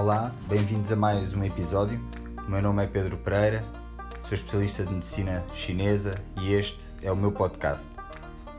Olá, 0.00 0.32
bem-vindos 0.48 0.92
a 0.92 0.96
mais 0.96 1.34
um 1.34 1.42
episódio. 1.42 2.00
O 2.46 2.48
meu 2.48 2.62
nome 2.62 2.84
é 2.84 2.86
Pedro 2.86 3.16
Pereira, 3.16 3.64
sou 4.20 4.34
especialista 4.34 4.84
de 4.84 4.94
medicina 4.94 5.44
chinesa 5.52 6.14
e 6.40 6.52
este 6.52 6.78
é 7.02 7.10
o 7.10 7.16
meu 7.16 7.32
podcast. 7.32 7.88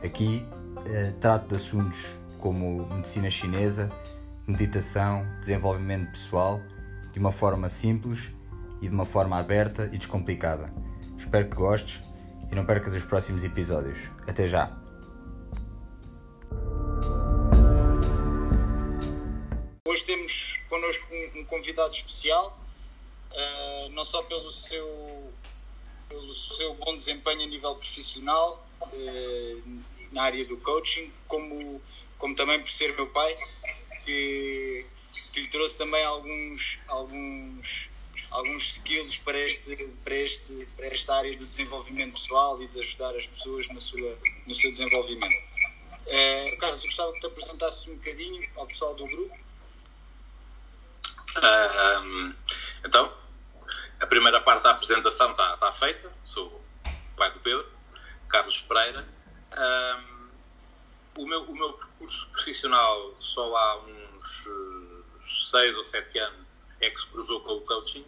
Aqui 0.04 0.46
eh, 0.84 1.14
trato 1.18 1.48
de 1.48 1.54
assuntos 1.54 2.04
como 2.38 2.86
medicina 2.94 3.30
chinesa, 3.30 3.90
meditação, 4.46 5.24
desenvolvimento 5.40 6.10
pessoal, 6.10 6.60
de 7.10 7.18
uma 7.18 7.32
forma 7.32 7.70
simples 7.70 8.30
e 8.82 8.88
de 8.88 8.94
uma 8.94 9.06
forma 9.06 9.38
aberta 9.38 9.88
e 9.90 9.96
descomplicada. 9.96 10.70
Espero 11.16 11.48
que 11.48 11.56
gostes 11.56 12.02
e 12.52 12.54
não 12.54 12.66
percas 12.66 12.94
os 12.94 13.02
próximos 13.02 13.44
episódios. 13.44 14.10
Até 14.28 14.46
já! 14.46 14.79
Um, 21.10 21.40
um 21.40 21.44
convidado 21.44 21.94
especial, 21.94 22.58
uh, 23.32 23.88
não 23.90 24.04
só 24.04 24.22
pelo 24.22 24.50
seu, 24.52 25.32
pelo 26.08 26.32
seu 26.32 26.74
bom 26.74 26.96
desempenho 26.98 27.42
a 27.42 27.46
nível 27.46 27.74
profissional 27.74 28.66
uh, 28.80 29.82
na 30.12 30.22
área 30.22 30.44
do 30.44 30.56
coaching, 30.58 31.12
como, 31.28 31.80
como 32.18 32.34
também 32.34 32.60
por 32.60 32.70
ser 32.70 32.94
meu 32.94 33.06
pai, 33.08 33.36
que, 34.04 34.86
que 35.32 35.40
lhe 35.40 35.48
trouxe 35.48 35.76
também 35.76 36.04
alguns, 36.04 36.78
alguns, 36.88 37.88
alguns 38.30 38.76
skills 38.76 39.18
para, 39.18 39.38
este, 39.38 39.76
para, 40.04 40.14
este, 40.14 40.66
para 40.76 40.86
esta 40.86 41.14
área 41.16 41.36
do 41.36 41.44
desenvolvimento 41.44 42.12
pessoal 42.12 42.60
e 42.62 42.66
de 42.66 42.80
ajudar 42.80 43.16
as 43.16 43.26
pessoas 43.26 43.68
na 43.68 43.80
sua, 43.80 44.18
no 44.46 44.56
seu 44.56 44.70
desenvolvimento. 44.70 45.50
Uh, 46.06 46.56
Carlos, 46.58 46.84
gostava 46.84 47.12
que 47.12 47.20
te 47.20 47.26
apresentasses 47.26 47.86
um 47.86 47.94
bocadinho 47.94 48.48
ao 48.56 48.66
pessoal 48.66 48.94
do 48.94 49.06
grupo. 49.06 49.49
Uh, 51.40 52.34
então, 52.84 53.10
a 53.98 54.06
primeira 54.06 54.42
parte 54.42 54.62
da 54.62 54.72
apresentação 54.72 55.30
está, 55.30 55.54
está 55.54 55.72
feita. 55.72 56.12
Sou 56.22 56.46
o 56.46 57.16
pai 57.16 57.32
do 57.32 57.40
Pedro, 57.40 57.66
Carlos 58.28 58.60
Pereira. 58.60 59.06
Uh, 59.52 60.28
o, 61.16 61.26
meu, 61.26 61.42
o 61.44 61.54
meu 61.56 61.72
percurso 61.72 62.28
profissional 62.30 63.14
só 63.18 63.56
há 63.56 63.78
uns 63.78 64.46
uh, 64.46 65.04
seis 65.50 65.76
ou 65.76 65.86
sete 65.86 66.18
anos 66.18 66.46
é 66.80 66.90
que 66.90 67.00
se 67.00 67.06
cruzou 67.06 67.40
com 67.40 67.52
o 67.54 67.60
coaching. 67.62 68.06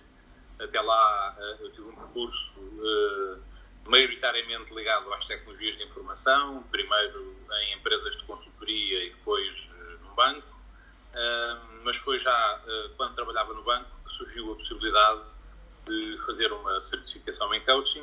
Até 0.60 0.80
lá 0.80 1.34
uh, 1.38 1.64
eu 1.64 1.72
tive 1.72 1.88
um 1.88 1.96
percurso 1.96 2.52
uh, 2.58 3.42
maioritariamente 3.86 4.74
ligado 4.74 5.12
às 5.14 5.24
tecnologias 5.24 5.78
de 5.78 5.84
informação, 5.84 6.62
primeiro 6.70 7.34
em 7.50 7.78
empresas 7.78 8.14
de 8.16 8.24
consultoria 8.24 9.04
e 9.06 9.10
depois 9.10 9.68
num 10.02 10.14
banco. 10.14 10.52
Mas 11.84 11.96
foi 11.96 12.18
já 12.18 12.60
quando 12.96 13.14
trabalhava 13.14 13.52
no 13.54 13.62
banco 13.62 13.90
que 14.04 14.12
surgiu 14.12 14.52
a 14.52 14.54
possibilidade 14.56 15.20
de 15.86 16.18
fazer 16.26 16.52
uma 16.52 16.78
certificação 16.78 17.52
em 17.54 17.60
coaching, 17.64 18.02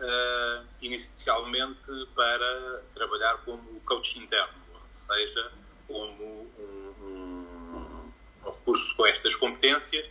uh, 0.00 0.66
inicialmente 0.80 1.80
para 2.14 2.82
trabalhar 2.94 3.38
como 3.44 3.80
coach 3.80 4.18
interno, 4.18 4.54
ou 4.72 4.80
seja, 4.92 5.52
como 5.86 6.50
um, 6.58 6.94
um, 7.02 8.12
recurso 8.44 8.96
com 8.96 9.06
estas 9.06 9.34
competências 9.34 10.08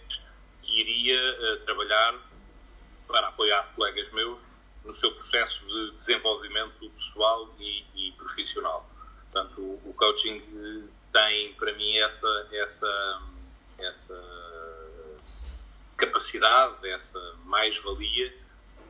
que 0.61 0.79
iria 0.79 1.17
uh, 1.17 1.65
trabalhar 1.65 2.15
para 3.07 3.27
apoiar 3.29 3.73
colegas 3.75 4.11
meus 4.13 4.47
no 4.85 4.93
seu 4.93 5.11
processo 5.13 5.65
de 5.65 5.91
desenvolvimento 5.91 6.89
pessoal 6.91 7.53
e, 7.59 7.83
e 7.95 8.11
profissional. 8.13 8.89
Portanto, 9.31 9.61
o, 9.61 9.89
o, 9.89 9.93
coaching 9.93 10.89
tem 11.11 11.53
para 11.53 11.73
mim 11.73 11.97
essa, 11.99 12.47
essa, 12.51 13.21
essa 13.79 14.99
capacidade, 15.97 16.87
essa 16.89 17.35
mais-valia 17.45 18.29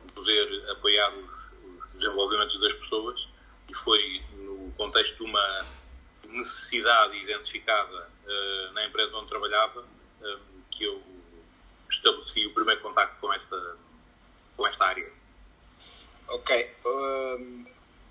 de 0.06 0.12
poder 0.12 0.70
apoiar 0.70 1.12
os, 1.14 1.52
os, 1.84 1.92
desenvolvimentos 1.92 2.58
das 2.60 2.72
pessoas 2.74 3.28
e 3.68 3.74
foi 3.74 4.22
no 4.34 4.72
contexto 4.76 5.16
de 5.16 5.24
uma 5.24 5.66
necessidade 6.28 7.16
identificada 7.16 8.08
uh, 8.24 8.72
na 8.72 8.86
empresa 8.86 9.16
onde 9.16 9.28
trabalhava 9.28 9.80
uh, 9.80 10.40
que 10.70 10.84
eu 10.84 11.02
estabeleci 11.90 12.46
o 12.46 12.54
primeiro 12.54 12.80
contacto 12.80 13.20
com 13.20 13.32
esta, 13.32 13.76
com 14.56 14.66
esta 14.66 14.86
área. 14.86 15.12
Ok. 16.28 16.76
Um, 16.86 17.66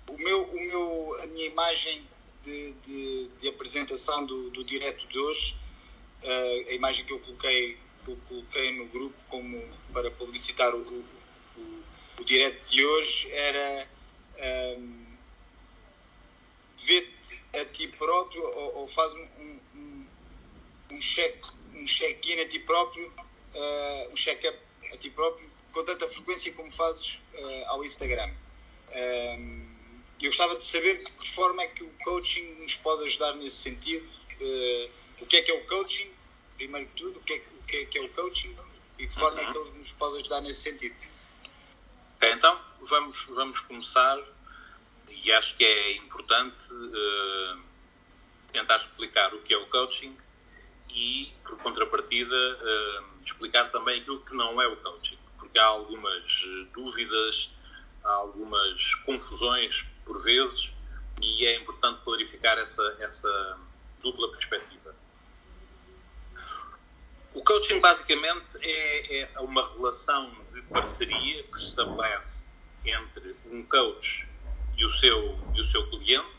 o 0.08 0.18
meu, 0.18 0.42
o 0.42 0.54
meu, 0.54 1.20
a 1.22 1.26
minha 1.26 1.46
imagem 1.46 2.06
de, 2.44 2.72
de, 2.72 3.28
de 3.40 3.48
apresentação 3.48 4.24
do, 4.24 4.50
do 4.50 4.64
direto 4.64 5.06
de 5.06 5.18
hoje, 5.18 5.56
uh, 6.22 6.68
a 6.68 6.72
imagem 6.72 7.04
que 7.04 7.12
eu 7.12 7.20
coloquei, 7.20 7.76
que 8.04 8.10
eu 8.10 8.18
coloquei 8.28 8.76
no 8.76 8.86
grupo 8.86 9.16
como 9.28 9.62
para 9.92 10.10
publicitar 10.10 10.74
o, 10.74 10.78
o, 10.78 11.04
o, 11.56 11.82
o 12.18 12.24
direto 12.24 12.68
de 12.68 12.84
hoje 12.84 13.30
era 13.32 13.88
um, 14.78 15.06
vê-te 16.84 17.42
a 17.54 17.64
ti 17.64 17.88
próprio 17.88 18.42
ou, 18.42 18.78
ou 18.78 18.86
faz 18.88 19.12
um, 19.12 19.58
um, 19.74 20.06
um 20.92 21.00
check 21.00 21.44
um 21.74 21.86
check-in 21.86 22.40
a 22.40 22.46
ti 22.46 22.58
próprio, 22.60 23.06
uh, 23.08 24.12
um 24.12 24.16
check-up 24.16 24.58
a 24.92 24.96
ti 24.96 25.10
próprio 25.10 25.48
com 25.72 25.84
tanta 25.84 26.08
frequência 26.08 26.52
como 26.52 26.70
fazes 26.72 27.20
uh, 27.34 27.64
ao 27.68 27.84
Instagram. 27.84 28.30
Um, 28.94 29.69
eu 30.26 30.30
gostava 30.30 30.54
de 30.56 30.66
saber 30.66 31.02
de 31.02 31.12
que 31.16 31.30
forma 31.30 31.62
é 31.62 31.66
que 31.66 31.82
o 31.82 31.90
coaching 32.04 32.54
nos 32.56 32.74
pode 32.76 33.04
ajudar 33.04 33.34
nesse 33.34 33.56
sentido. 33.56 34.06
Uh, 34.40 34.90
o 35.20 35.26
que 35.26 35.36
é 35.36 35.42
que 35.42 35.50
é 35.50 35.54
o 35.54 35.66
coaching, 35.66 36.10
primeiro 36.56 36.88
de 36.88 36.94
tudo, 36.94 37.18
o 37.18 37.22
que 37.22 37.34
é, 37.34 37.36
o 37.36 37.66
que, 37.66 37.76
é, 37.76 37.84
que 37.86 37.98
é 37.98 38.02
o 38.02 38.08
coaching 38.10 38.56
e 38.98 39.06
de 39.06 39.14
que 39.14 39.20
forma 39.20 39.40
uhum. 39.40 39.48
é 39.48 39.52
que 39.52 39.58
ele 39.58 39.78
nos 39.78 39.92
pode 39.92 40.18
ajudar 40.18 40.40
nesse 40.42 40.60
sentido. 40.60 40.94
Então, 42.22 42.60
vamos, 42.82 43.24
vamos 43.24 43.60
começar 43.60 44.18
e 45.08 45.32
acho 45.32 45.56
que 45.56 45.64
é 45.64 45.96
importante 45.96 46.60
uh, 46.70 47.62
tentar 48.52 48.76
explicar 48.76 49.34
o 49.34 49.40
que 49.40 49.54
é 49.54 49.56
o 49.56 49.66
coaching 49.66 50.16
e, 50.90 51.32
por 51.44 51.56
contrapartida, 51.58 52.34
uh, 52.34 53.24
explicar 53.24 53.70
também 53.70 54.00
aquilo 54.00 54.20
que 54.20 54.34
não 54.34 54.60
é 54.60 54.68
o 54.68 54.76
coaching, 54.76 55.18
porque 55.38 55.58
há 55.58 55.64
algumas 55.64 56.24
dúvidas, 56.74 57.50
há 58.04 58.12
algumas 58.12 58.94
confusões 59.06 59.84
por 60.04 60.22
vezes 60.22 60.72
e 61.20 61.46
é 61.46 61.60
importante 61.60 62.02
clarificar 62.02 62.58
essa, 62.58 62.96
essa 63.00 63.58
dupla 64.02 64.30
perspectiva. 64.30 64.94
O 67.32 67.44
coaching 67.44 67.80
basicamente 67.80 68.48
é, 68.60 69.22
é, 69.22 69.40
uma 69.40 69.66
relação 69.74 70.34
de 70.52 70.62
parceria 70.62 71.44
que 71.44 71.58
se 71.58 71.68
estabelece 71.68 72.44
entre 72.84 73.36
um 73.46 73.62
coach 73.64 74.26
e 74.76 74.84
o 74.84 74.90
seu, 74.92 75.38
e 75.54 75.60
o 75.60 75.64
seu 75.64 75.88
cliente, 75.90 76.36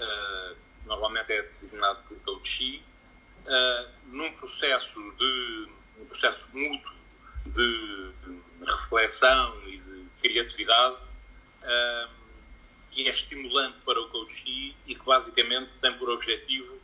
uh, 0.00 0.56
normalmente 0.86 1.32
é 1.32 1.42
designado 1.42 2.02
por 2.08 2.18
coachee, 2.20 2.82
uh, 3.46 3.90
num 4.06 4.32
processo 4.32 4.98
de 5.18 5.68
um 6.00 6.06
processo 6.06 6.50
mútuo 6.52 6.92
de, 7.46 8.12
de 8.24 8.64
reflexão 8.64 9.62
e 9.68 9.78
de 9.78 10.06
criatividade 10.20 10.96
uh, 10.96 12.23
que 12.94 13.08
é 13.08 13.10
estimulante 13.10 13.78
para 13.84 14.00
o 14.00 14.08
coachee 14.08 14.76
e 14.86 14.94
que 14.94 15.04
basicamente 15.04 15.70
tem 15.80 15.92
por 15.98 16.08
objetivo 16.10 16.78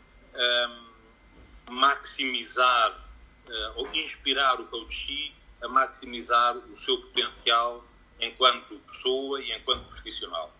maximizar 1.70 2.92
uh, 2.92 3.72
ou 3.76 3.94
inspirar 3.94 4.60
o 4.60 4.66
coachee 4.66 5.32
a 5.62 5.68
maximizar 5.68 6.56
o 6.56 6.74
seu 6.74 7.00
potencial 7.00 7.84
enquanto 8.18 8.78
pessoa 8.80 9.40
e 9.40 9.52
enquanto 9.52 9.88
profissional. 9.88 10.52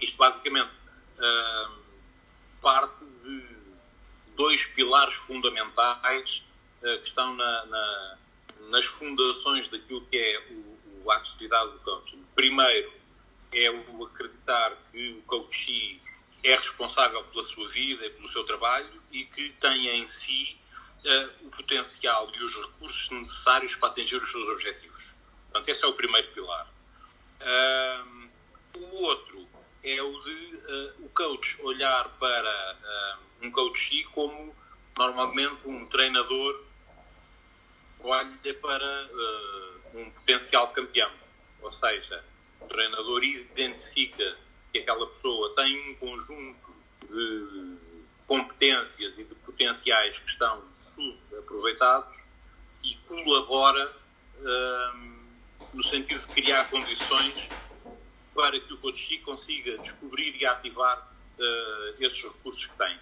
Isto 0.00 0.16
basicamente 0.16 0.74
uh, 1.18 1.78
parte 2.60 3.04
de 3.22 3.46
dois 4.36 4.66
pilares 4.66 5.14
fundamentais 5.14 6.42
uh, 6.82 6.98
que 7.00 7.08
estão 7.08 7.34
na, 7.34 7.66
na, 7.66 8.18
nas 8.70 8.84
fundações 8.86 9.68
daquilo 9.70 10.04
que 10.06 10.16
é 10.16 10.46
o, 10.50 11.04
o, 11.04 11.10
a 11.10 11.16
atividade 11.16 11.72
do 11.72 11.78
coaching. 11.80 12.24
Primeiro 12.34 12.92
é 13.54 13.70
o 13.70 14.04
acreditar 14.04 14.76
que 14.90 15.10
o 15.12 15.22
coachee 15.22 16.00
é 16.42 16.54
responsável 16.54 17.24
pela 17.24 17.42
sua 17.42 17.68
vida 17.68 18.04
e 18.04 18.10
pelo 18.10 18.28
seu 18.28 18.44
trabalho 18.44 19.02
e 19.10 19.24
que 19.24 19.50
tem 19.60 19.86
em 19.88 20.10
si 20.10 20.58
uh, 21.04 21.46
o 21.46 21.50
potencial 21.50 22.30
e 22.34 22.44
os 22.44 22.54
recursos 22.54 23.10
necessários 23.10 23.76
para 23.76 23.88
atingir 23.90 24.16
os 24.16 24.30
seus 24.30 24.46
objetivos. 24.48 25.12
Portanto, 25.44 25.68
esse 25.68 25.84
é 25.84 25.88
o 25.88 25.94
primeiro 25.94 26.32
pilar. 26.32 26.68
Uh, 27.40 28.28
o 28.78 29.02
outro 29.04 29.48
é 29.82 30.02
o 30.02 30.20
de 30.20 30.56
uh, 30.56 31.06
o 31.06 31.10
coach 31.10 31.60
olhar 31.62 32.08
para 32.18 32.78
um 33.40 33.50
coach 33.50 34.04
como 34.12 34.54
normalmente 34.96 35.60
um 35.66 35.86
treinador 35.86 36.64
olha 38.00 38.54
para 38.60 39.08
um 39.94 40.10
potencial 40.10 40.68
campeão. 40.68 41.10
Ou 41.62 41.72
seja, 41.72 42.22
o 42.64 42.68
treinador 42.68 43.22
identifica 43.22 44.38
que 44.72 44.78
aquela 44.78 45.06
pessoa 45.06 45.54
tem 45.54 45.90
um 45.90 45.94
conjunto 45.96 46.74
de 47.08 47.76
competências 48.26 49.18
e 49.18 49.24
de 49.24 49.34
potenciais 49.34 50.18
que 50.18 50.30
estão 50.30 50.62
aproveitados 51.38 52.16
e 52.82 52.96
colabora 53.06 53.94
um, 54.40 55.24
no 55.74 55.84
sentido 55.84 56.20
de 56.20 56.28
criar 56.28 56.70
condições 56.70 57.48
para 58.34 58.58
que 58.58 58.72
o 58.72 58.78
coach 58.78 59.18
consiga 59.18 59.78
descobrir 59.78 60.34
e 60.36 60.46
ativar 60.46 60.98
uh, 61.38 62.02
esses 62.02 62.22
recursos 62.22 62.66
que 62.66 62.76
tem. 62.76 62.98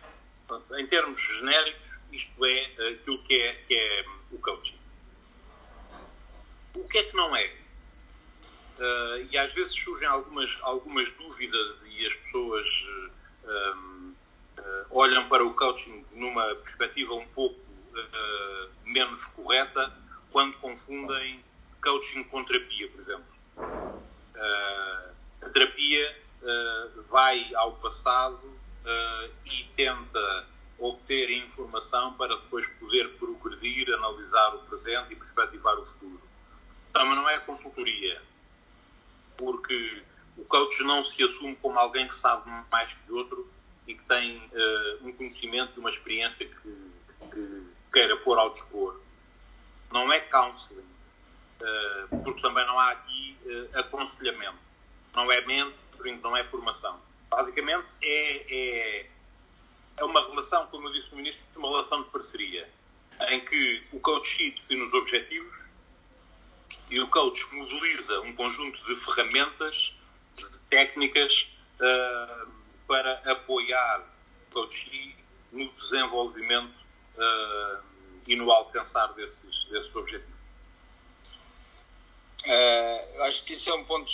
Portanto, 0.46 0.78
em 0.78 0.86
termos 0.88 1.20
genéricos, 1.20 1.88
isto 2.10 2.44
é 2.44 2.64
aquilo 2.90 3.22
que 3.22 3.34
é, 3.34 3.54
que 3.66 3.74
é 3.74 4.04
o 4.32 4.38
coaching. 4.38 4.78
O 6.74 6.88
que 6.88 6.98
é 6.98 7.02
que 7.04 7.16
não 7.16 7.34
é? 7.34 7.61
Uh, 8.82 9.28
e 9.30 9.38
às 9.38 9.52
vezes 9.52 9.72
surgem 9.76 10.08
algumas, 10.08 10.58
algumas 10.62 11.08
dúvidas 11.12 11.86
e 11.86 12.04
as 12.04 12.14
pessoas 12.14 12.66
uh, 13.44 14.12
uh, 14.58 14.86
olham 14.90 15.28
para 15.28 15.46
o 15.46 15.54
coaching 15.54 16.04
numa 16.10 16.52
perspectiva 16.56 17.14
um 17.14 17.26
pouco 17.28 17.62
menos 18.84 19.24
correta 19.26 19.92
quando 20.30 20.56
confundem 20.56 21.44
coaching 21.80 22.24
com 22.24 22.42
terapia, 22.44 22.88
por 22.88 23.00
exemplo. 23.00 23.24
a 25.42 25.50
terapia 25.50 26.16
vai 27.08 27.54
ao 27.54 27.72
passado 27.76 28.40
e 29.44 29.64
tenta 29.76 30.46
obter 30.78 31.30
informação 31.30 32.14
para 32.14 32.34
depois 32.36 32.66
poder 32.80 33.10
progredir, 33.18 33.92
analisar 33.92 34.54
o 34.54 34.60
presente 34.60 35.12
e 35.12 35.16
perspectivar 35.16 35.76
o 35.76 35.82
futuro. 35.82 36.22
Então, 36.90 37.06
mas 37.06 37.16
não 37.16 37.28
é 37.28 37.38
consultoria, 37.40 38.22
porque 39.36 40.02
o 40.36 40.44
coach 40.44 40.82
não 40.84 41.04
se 41.04 41.22
assume 41.22 41.56
como 41.56 41.78
alguém 41.78 42.08
que 42.08 42.14
sabe 42.14 42.48
mais 42.70 42.92
que 42.92 43.12
o 43.12 43.16
outro 43.16 43.50
e 43.86 43.94
que 43.94 44.04
tem 44.04 44.38
uh, 44.38 45.06
um 45.06 45.12
conhecimento 45.12 45.76
e 45.76 45.80
uma 45.80 45.90
experiência 45.90 46.46
que, 46.46 46.90
que, 47.30 47.66
queira 47.92 48.16
pôr 48.18 48.38
ao 48.38 48.52
dispor. 48.52 49.00
Não 49.90 50.10
é 50.12 50.20
counseling, 50.20 50.80
uh, 50.80 52.22
porque 52.22 52.40
também 52.40 52.66
não 52.66 52.78
há 52.78 52.92
aqui 52.92 53.36
uh, 53.44 53.78
aconselhamento. 53.78 54.58
Não 55.14 55.30
é 55.30 55.44
mentoring, 55.44 56.20
não 56.22 56.36
é 56.36 56.44
formação. 56.44 56.98
Basicamente 57.28 57.92
é, 58.02 58.46
é 58.48 59.06
é 59.96 60.04
uma 60.04 60.20
relação, 60.26 60.66
como 60.66 60.88
eu 60.88 60.92
disse 60.92 61.12
no 61.12 61.20
início, 61.20 61.44
uma 61.56 61.68
relação 61.68 62.02
de 62.02 62.10
parceria, 62.10 62.68
em 63.28 63.44
que 63.44 63.82
o 63.92 64.00
coach 64.00 64.50
define 64.50 64.82
os 64.82 64.92
objetivos 64.92 65.71
e 66.92 67.00
o 67.00 67.08
coach 67.08 67.42
modeliza 67.54 68.20
um 68.20 68.36
conjunto 68.36 68.78
de 68.84 68.94
ferramentas, 68.96 69.94
de 70.36 70.58
técnicas 70.68 71.48
uh, 71.80 72.46
para 72.86 73.14
apoiar 73.32 74.00
o 74.00 74.52
coach 74.52 75.16
no 75.50 75.70
desenvolvimento 75.70 76.74
uh, 77.16 77.82
e 78.26 78.36
no 78.36 78.52
alcançar 78.52 79.06
desses, 79.14 79.64
desses 79.70 79.96
objetivos. 79.96 80.34
Uh, 82.44 83.22
acho 83.22 83.42
que 83.44 83.54
isso 83.54 83.70
é 83.70 83.74
um 83.74 83.84
ponto, 83.84 84.10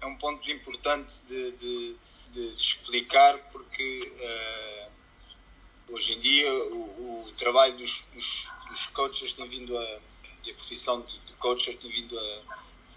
é 0.00 0.06
um 0.06 0.16
ponto 0.16 0.48
importante 0.48 1.24
de, 1.24 1.50
de, 1.52 1.96
de 2.34 2.54
explicar, 2.54 3.36
porque 3.50 4.12
hoje 5.88 6.14
em 6.14 6.18
dia 6.20 6.54
o, 6.54 7.26
o 7.26 7.32
trabalho 7.36 7.76
dos, 7.76 8.04
dos, 8.14 8.48
dos, 8.68 8.86
coaches 8.86 9.32
tem 9.32 9.48
vindo 9.48 9.76
a, 9.76 9.82
a 9.82 10.54
profissão 10.54 11.00
de 11.02 11.31
coacher 11.42 11.78
tem 11.78 11.90
vindo 11.90 12.18
a, 12.18 12.42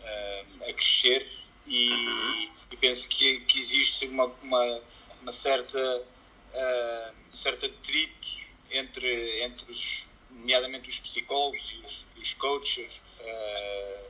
a, 0.04 0.70
a 0.70 0.74
crescer 0.74 1.30
e, 1.68 2.50
e, 2.72 2.78
penso 2.78 3.10
que, 3.10 3.42
que 3.42 3.60
existe 3.60 4.08
uma, 4.08 4.26
uma, 4.42 4.82
uma 5.22 5.34
certa, 5.34 5.80
uh, 6.00 7.16
certa 7.32 7.68
detrito 7.68 8.28
entre, 8.70 9.44
entre 9.44 9.72
os, 9.72 10.08
nomeadamente 10.30 10.90
os 10.90 11.00
psicólogos 11.00 11.72
e 11.72 11.78
os, 11.80 12.08
os 12.18 12.34
coaches. 12.36 13.04
Uh... 13.20 14.06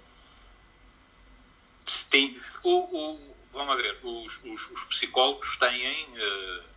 Sim, 1.86 2.40
o, 2.64 2.72
o, 2.72 3.36
vamos 3.54 3.76
ver, 3.78 4.00
os, 4.04 4.44
os, 4.44 4.72
os 4.72 4.84
psicólogos 4.86 5.58
têm 5.58 6.06
uh 6.14 6.76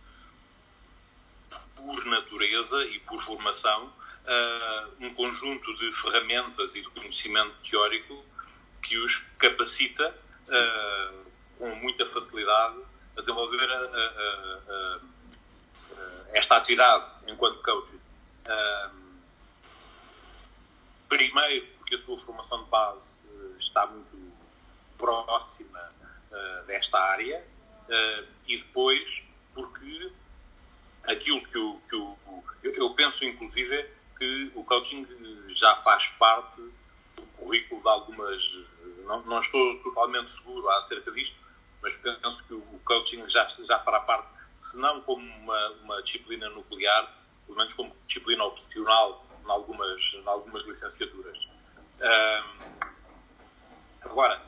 por 1.79 2.05
natureza 2.05 2.83
e 2.85 2.99
por 2.99 3.21
formação, 3.21 3.91
uh, 4.25 5.05
um 5.05 5.13
conjunto 5.13 5.75
de 5.77 5.91
ferramentas 5.93 6.75
e 6.75 6.81
de 6.81 6.89
conhecimento 6.89 7.53
teórico 7.69 8.23
que 8.81 8.97
os 8.97 9.17
capacita 9.37 10.15
uh, 10.47 11.25
com 11.57 11.75
muita 11.75 12.05
facilidade 12.05 12.81
a 13.17 13.19
desenvolver 13.19 13.69
a, 13.69 14.99
esta 16.31 16.57
atividade 16.57 17.05
enquanto 17.27 17.61
coach. 17.61 17.99
primeiro, 21.09 21.67
porque 21.77 21.95
a 21.95 21.97
sua 21.97 22.17
formação 22.17 22.63
de 22.63 22.69
base 22.69 23.23
está 23.59 23.85
muito 23.87 24.31
próxima 24.97 25.91
desta 26.65 26.97
área, 26.97 27.45
e 28.47 28.57
depois 28.57 29.23
porque 29.53 30.11
aquilo 31.03 31.41
que 31.41 31.57
o, 31.57 31.79
que 31.89 31.95
o 31.95 32.17
eu, 32.63 32.73
eu, 32.73 32.89
penso 32.93 33.23
inclusive 33.23 33.89
que 34.19 34.51
o 34.53 34.63
coaching 34.65 35.07
já 35.47 35.75
faz 35.77 36.07
parte 36.19 36.61
do 37.15 37.25
currículo 37.37 37.81
de 37.81 37.87
algumas 37.87 38.43
não, 39.05 39.21
não 39.23 39.37
estou 39.37 39.79
totalmente 39.81 40.29
seguro 40.29 40.69
acerca 40.71 41.11
disto 41.11 41.35
mas 41.81 41.97
penso 41.97 42.43
que 42.43 42.53
o 42.53 42.81
coaching 42.83 43.27
já, 43.29 43.47
já 43.47 43.79
fará 43.79 44.01
parte 44.01 44.27
se 44.55 44.77
não 44.77 45.01
como 45.01 45.25
uma, 45.25 45.69
uma 45.83 46.03
disciplina 46.03 46.49
nuclear 46.49 47.15
pelo 47.45 47.57
menos 47.57 47.73
como 47.73 47.95
disciplina 48.01 48.43
opcional 48.43 49.25
em 49.43 49.49
algumas, 49.49 50.01
em 50.13 50.27
algumas 50.27 50.63
licenciaturas. 50.65 51.37
Um, 51.99 52.85
agora 54.01 54.41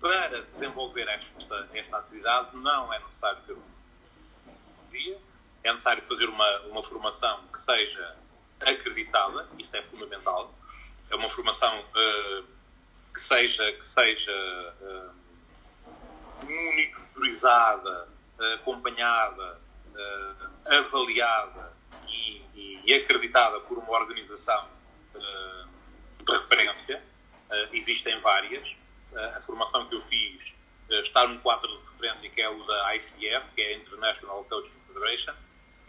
para 0.00 0.42
desenvolver 0.42 1.06
esta, 1.08 1.68
esta 1.74 1.98
atividade 1.98 2.56
não 2.56 2.92
é 2.92 2.98
necessário 2.98 3.40
ter 3.46 3.52
um 3.52 4.90
dia 4.90 5.18
é 5.62 5.72
necessário 5.72 6.02
fazer 6.02 6.28
uma, 6.28 6.60
uma 6.62 6.82
formação 6.82 7.40
que 7.52 7.58
seja 7.58 8.21
acreditada, 8.70 9.48
isso 9.58 9.76
é 9.76 9.82
fundamental. 9.82 10.54
É 11.10 11.16
uma 11.16 11.28
formação 11.28 11.80
uh, 11.80 12.44
que 13.12 13.20
seja, 13.20 13.72
que 13.72 13.82
seja 13.82 14.74
uh, 14.80 15.10
monitorizada, 16.44 18.08
acompanhada, 18.54 19.60
uh, 19.94 20.78
avaliada 20.78 21.72
e, 22.08 22.80
e, 22.84 22.94
acreditada 22.94 23.60
por 23.60 23.78
uma 23.78 23.92
organização 23.92 24.68
de 25.14 26.32
referência. 26.32 27.02
existem 27.72 28.20
várias. 28.20 28.74
a 29.36 29.42
formação 29.42 29.86
que 29.88 29.94
eu 29.94 30.00
fiz 30.00 30.54
está 30.90 31.26
num 31.26 31.38
quadro 31.38 31.68
de 31.68 31.84
referência 31.84 32.30
que 32.30 32.40
é 32.40 32.48
o 32.48 32.64
da 32.64 32.96
ICF, 32.96 33.50
que 33.54 33.62
é 33.62 33.74
a 33.74 33.76
International 33.76 34.44
Coaching 34.44 34.80
Federation 34.86 35.34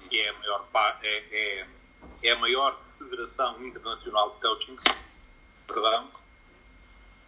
que 0.09 0.19
é 0.19 0.29
a 0.29 0.33
maior, 0.33 0.67
é, 1.01 1.23
é, 1.31 1.65
é 2.23 2.31
a 2.31 2.39
maior 2.39 2.79
federação 2.97 3.61
internacional 3.63 4.31
de 4.31 4.41
coaching, 4.41 4.77
perdão, 5.67 6.09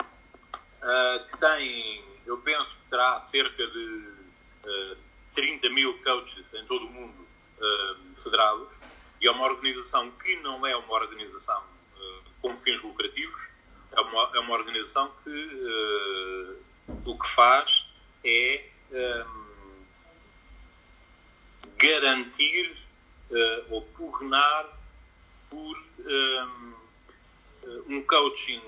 uh, 0.01 1.27
que 1.29 1.37
tem, 1.37 2.03
eu 2.25 2.37
penso 2.39 2.69
que 2.77 2.89
terá 2.89 3.19
cerca 3.19 3.67
de 3.67 3.85
uh, 4.65 4.93
ah, 4.93 4.97
30 5.35 5.69
mil 5.69 6.01
coaches 6.01 6.45
em 6.53 6.65
todo 6.65 6.85
o 6.85 6.89
mundo 6.89 7.27
uh, 7.59 8.15
federados, 8.15 8.79
e 9.19 9.27
é 9.27 9.31
uma 9.31 9.45
organização 9.45 10.09
que 10.11 10.37
não 10.37 10.65
é 10.65 10.75
uma 10.75 10.93
organização 10.93 11.63
com 12.41 12.55
fins 12.57 12.81
lucrativos, 12.83 13.49
é 13.91 13.99
uma, 13.99 14.31
é 14.35 14.39
uma 14.39 14.53
organização 14.53 15.11
que 15.23 16.59
o 17.05 17.17
que 17.17 17.27
faz 17.29 17.85
é 18.23 18.69
garantir 21.77 22.77
uh, 23.29 23.73
ou 23.73 23.81
pugnar 23.81 24.74
por 25.49 25.77
um, 25.77 26.73
eh, 27.63 27.81
um 27.87 28.03
coaching 28.03 28.61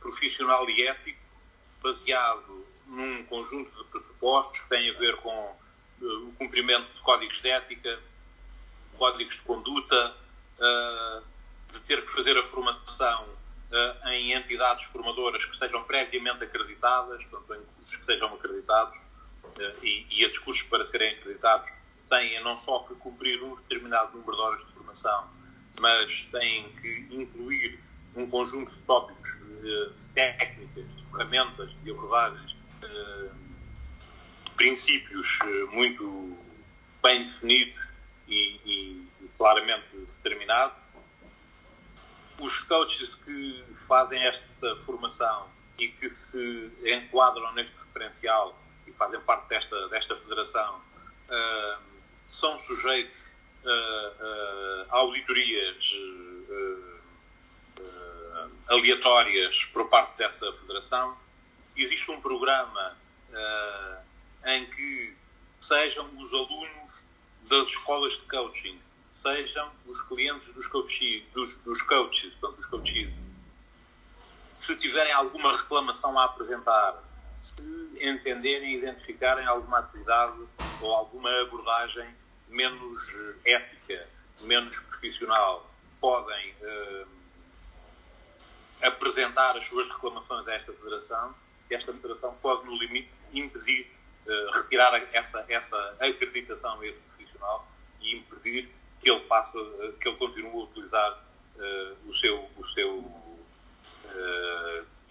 profissional 0.00 0.68
e 0.68 0.86
ético 0.86 1.20
baseado 1.82 2.66
num 2.86 3.24
conjunto 3.24 3.70
de 3.76 3.90
pressupostos 3.90 4.60
que 4.60 4.68
têm 4.68 4.90
a 4.90 4.98
ver 4.98 5.16
com 5.16 5.56
uh, 6.00 6.28
o 6.28 6.32
cumprimento 6.32 6.92
de 6.92 7.00
códigos 7.00 7.40
de 7.40 7.48
ética, 7.48 7.98
códigos 8.98 9.34
de 9.34 9.40
conduta, 9.40 10.14
uh, 10.58 11.22
de 11.72 11.80
ter 11.80 12.02
que 12.02 12.12
fazer 12.12 12.36
a 12.36 12.42
formação 12.42 13.24
uh, 13.24 14.08
em 14.08 14.34
entidades 14.34 14.84
formadoras 14.86 15.44
que 15.44 15.56
sejam 15.56 15.82
previamente 15.84 16.44
acreditadas, 16.44 17.24
portanto, 17.24 17.62
em 17.62 17.74
cursos 17.74 17.96
que 17.96 18.04
sejam 18.04 18.34
acreditados, 18.34 18.98
e, 19.82 20.06
e 20.10 20.24
esses 20.24 20.38
cursos, 20.38 20.62
para 20.68 20.84
serem 20.84 21.14
acreditados, 21.14 21.70
têm 22.08 22.42
não 22.44 22.58
só 22.58 22.80
que 22.80 22.94
cumprir 22.94 23.42
um 23.42 23.56
determinado 23.56 24.16
número 24.16 24.36
de 24.36 24.42
horas 24.42 24.66
de 24.66 24.72
formação, 24.72 25.28
mas 25.78 26.26
têm 26.26 26.70
que 26.80 27.06
incluir 27.10 27.78
um 28.14 28.28
conjunto 28.28 28.70
de 28.70 28.82
tópicos, 28.82 29.38
de 29.62 30.10
técnicas, 30.14 30.96
de 30.96 31.06
ferramentas, 31.06 31.70
de 31.82 31.90
abordagens, 31.90 32.56
de 32.80 33.30
princípios 34.56 35.38
eh, 35.42 35.64
muito 35.72 36.36
bem 37.02 37.22
definidos 37.24 37.90
e, 38.28 38.60
e, 38.64 39.08
e 39.22 39.28
claramente 39.36 39.86
determinados. 39.96 40.76
os 42.38 42.58
coaches 42.64 43.14
que 43.14 43.64
fazem 43.88 44.22
esta 44.26 44.76
formação 44.84 45.48
e 45.78 45.88
que 45.88 46.08
se 46.08 46.70
enquadram 46.84 47.52
neste 47.54 47.76
referencial 47.78 48.58
e 48.86 48.92
fazem 48.92 49.20
parte 49.22 49.48
desta, 49.48 49.88
desta 49.88 50.16
federação 50.16 50.78
uh, 50.78 51.82
são 52.26 52.58
sujeitos 52.58 53.34
uh, 53.64 54.86
auditorias 54.90 55.84
aleatórias 58.68 59.64
por 59.66 59.88
parte 59.88 60.16
dessa 60.16 60.52
federação. 60.54 61.16
Existe 61.76 62.10
um 62.10 62.20
programa 62.20 62.96
em 64.44 64.66
que 64.66 65.14
sejam 65.60 66.08
os 66.16 66.32
alunos 66.32 67.06
das 67.48 67.68
escolas 67.68 68.12
de 68.14 68.22
coaching, 68.22 68.80
sejam 69.10 69.70
os 69.86 70.02
clientes 70.02 70.52
dos 70.52 70.66
coaches, 70.66 71.22
dos, 71.32 71.56
dos 71.58 71.82
coaches, 71.82 72.32
portanto, 72.34 72.56
dos 72.56 72.66
coaches, 72.66 73.12
se 74.54 74.76
tiverem 74.76 75.12
alguma 75.12 75.56
reclamação 75.56 76.18
a 76.18 76.24
apresentar, 76.24 77.02
se 77.36 77.62
entenderem 78.00 78.76
identificarem 78.76 79.46
alguma 79.46 79.78
atividade 79.78 80.38
ou 80.80 80.92
alguma 80.92 81.30
abordagem 81.42 82.08
menos 82.52 83.16
ética, 83.44 84.08
menos 84.40 84.76
profissional, 84.78 85.70
podem 86.00 86.54
uh, 86.62 87.06
apresentar 88.82 89.56
as 89.56 89.64
suas 89.64 89.88
reclamações 89.88 90.46
a 90.48 90.54
esta 90.54 90.72
federação 90.72 91.34
esta 91.70 91.90
federação 91.90 92.34
pode, 92.42 92.66
no 92.66 92.76
limite, 92.76 93.08
impedir, 93.32 93.90
uh, 94.26 94.58
retirar 94.58 94.94
essa, 95.14 95.42
essa 95.48 95.96
acreditação 96.00 96.78
a 96.80 96.86
esse 96.86 96.98
profissional 96.98 97.66
e 98.00 98.16
impedir 98.16 98.68
que 99.00 99.10
ele 99.10 99.20
passe, 99.20 99.56
que 100.00 100.08
ele 100.08 100.16
continue 100.18 100.52
a 100.52 100.64
utilizar 100.64 101.24
o 102.06 102.14
seu, 102.14 102.48
o 102.56 102.64
seu 102.66 103.04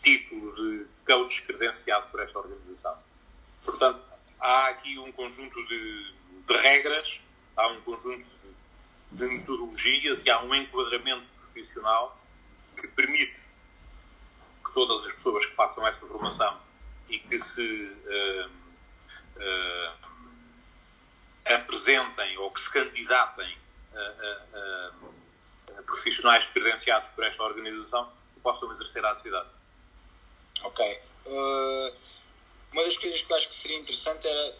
título 0.01 0.55
de 0.55 0.85
coach 1.05 1.43
credenciado 1.45 2.07
por 2.09 2.19
esta 2.21 2.39
organização. 2.39 2.97
Portanto, 3.63 4.01
há 4.39 4.67
aqui 4.67 4.97
um 4.97 5.11
conjunto 5.11 5.55
de, 5.67 6.13
de 6.47 6.57
regras, 6.57 7.21
há 7.57 7.67
um 7.67 7.81
conjunto 7.81 8.27
de, 9.11 9.25
metodologias 9.25 10.21
e 10.25 10.29
há 10.29 10.41
um 10.41 10.53
enquadramento 10.53 11.25
profissional 11.39 12.19
que 12.79 12.87
permite 12.87 13.41
que 14.63 14.73
todas 14.73 15.05
as 15.07 15.13
pessoas 15.13 15.45
que 15.45 15.55
façam 15.55 15.87
esta 15.87 16.05
formação 16.05 16.59
e 17.09 17.19
que 17.19 17.37
se 17.37 17.61
uh, 17.61 18.49
uh, 19.37 19.93
apresentem 21.45 22.37
ou 22.37 22.51
que 22.51 22.61
se 22.61 22.71
candidatem 22.71 23.57
a, 23.93 23.99
a, 23.99 24.91
a 25.79 25.83
profissionais 25.83 26.45
credenciados 26.47 27.09
por 27.09 27.25
esta 27.25 27.43
organização 27.43 28.11
possam 28.41 28.71
exercer 28.71 29.03
a 29.05 29.11
atividade. 29.11 29.49
Ok. 30.63 31.01
Uh, 31.25 31.95
uma 32.71 32.83
das 32.83 32.97
coisas 32.97 33.21
que 33.21 33.31
eu 33.31 33.37
acho 33.37 33.49
que 33.49 33.55
seria 33.55 33.79
interessante 33.79 34.27
era 34.27 34.55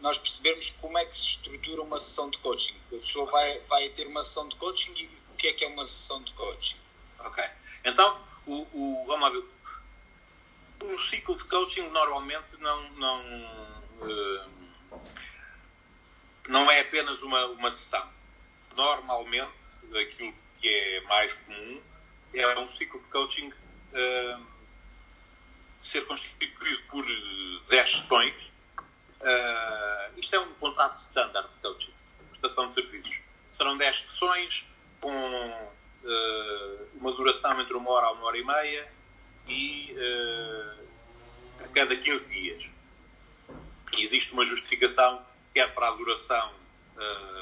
nós 0.00 0.18
percebermos 0.18 0.72
como 0.80 0.98
é 0.98 1.04
que 1.04 1.12
se 1.12 1.26
estrutura 1.28 1.82
uma 1.82 1.98
sessão 1.98 2.30
de 2.30 2.38
coaching. 2.38 2.76
A 2.88 2.96
pessoa 2.96 3.30
vai, 3.30 3.60
vai 3.60 3.88
ter 3.90 4.06
uma 4.06 4.24
sessão 4.24 4.48
de 4.48 4.56
coaching 4.56 4.92
e 4.96 5.06
o 5.32 5.36
que 5.36 5.48
é 5.48 5.52
que 5.52 5.64
é 5.64 5.68
uma 5.68 5.84
sessão 5.84 6.22
de 6.22 6.32
coaching? 6.32 6.78
Ok. 7.18 7.44
Então, 7.84 8.20
o, 8.46 8.66
o, 8.72 9.04
vamos 9.06 9.22
lá 9.22 9.30
ver. 9.30 9.44
Um 10.82 10.98
ciclo 10.98 11.36
de 11.36 11.44
coaching 11.44 11.88
normalmente 11.90 12.56
não, 12.58 12.90
não, 12.92 13.22
uh, 14.00 15.00
não 16.48 16.70
é 16.70 16.80
apenas 16.80 17.22
uma, 17.22 17.46
uma 17.46 17.72
sessão. 17.72 18.08
Normalmente, 18.74 19.52
aquilo 19.94 20.34
que 20.58 20.68
é 20.68 21.00
mais 21.02 21.32
comum 21.34 21.82
é 22.32 22.58
um 22.58 22.66
ciclo 22.66 23.00
de 23.00 23.06
coaching 23.08 23.48
uh, 23.48 24.46
ser 25.78 26.06
constituído 26.06 26.82
por 26.90 27.04
10 27.68 27.92
sessões. 27.92 28.49
Uh, 29.20 30.18
isto 30.18 30.34
é 30.34 30.40
um 30.40 30.52
contrato 30.54 30.94
standard 30.94 31.48
de 31.48 31.58
coaching, 31.58 31.92
prestação 32.30 32.68
de 32.68 32.74
serviços. 32.74 33.20
Serão 33.46 33.76
10 33.76 34.00
sessões 34.00 34.66
com 35.00 35.10
uh, 35.10 36.88
uma 36.94 37.12
duração 37.12 37.60
entre 37.60 37.74
uma 37.74 37.90
hora 37.90 38.06
a 38.06 38.12
uma 38.12 38.26
hora 38.26 38.38
e 38.38 38.44
meia 38.44 38.92
e 39.48 39.96
a 41.64 41.68
cada 41.68 41.96
15 41.96 42.28
dias. 42.28 42.70
E 43.92 44.04
existe 44.04 44.32
uma 44.32 44.44
justificação, 44.44 45.22
quer 45.52 45.74
para 45.74 45.88
a 45.88 45.90
duração 45.92 46.52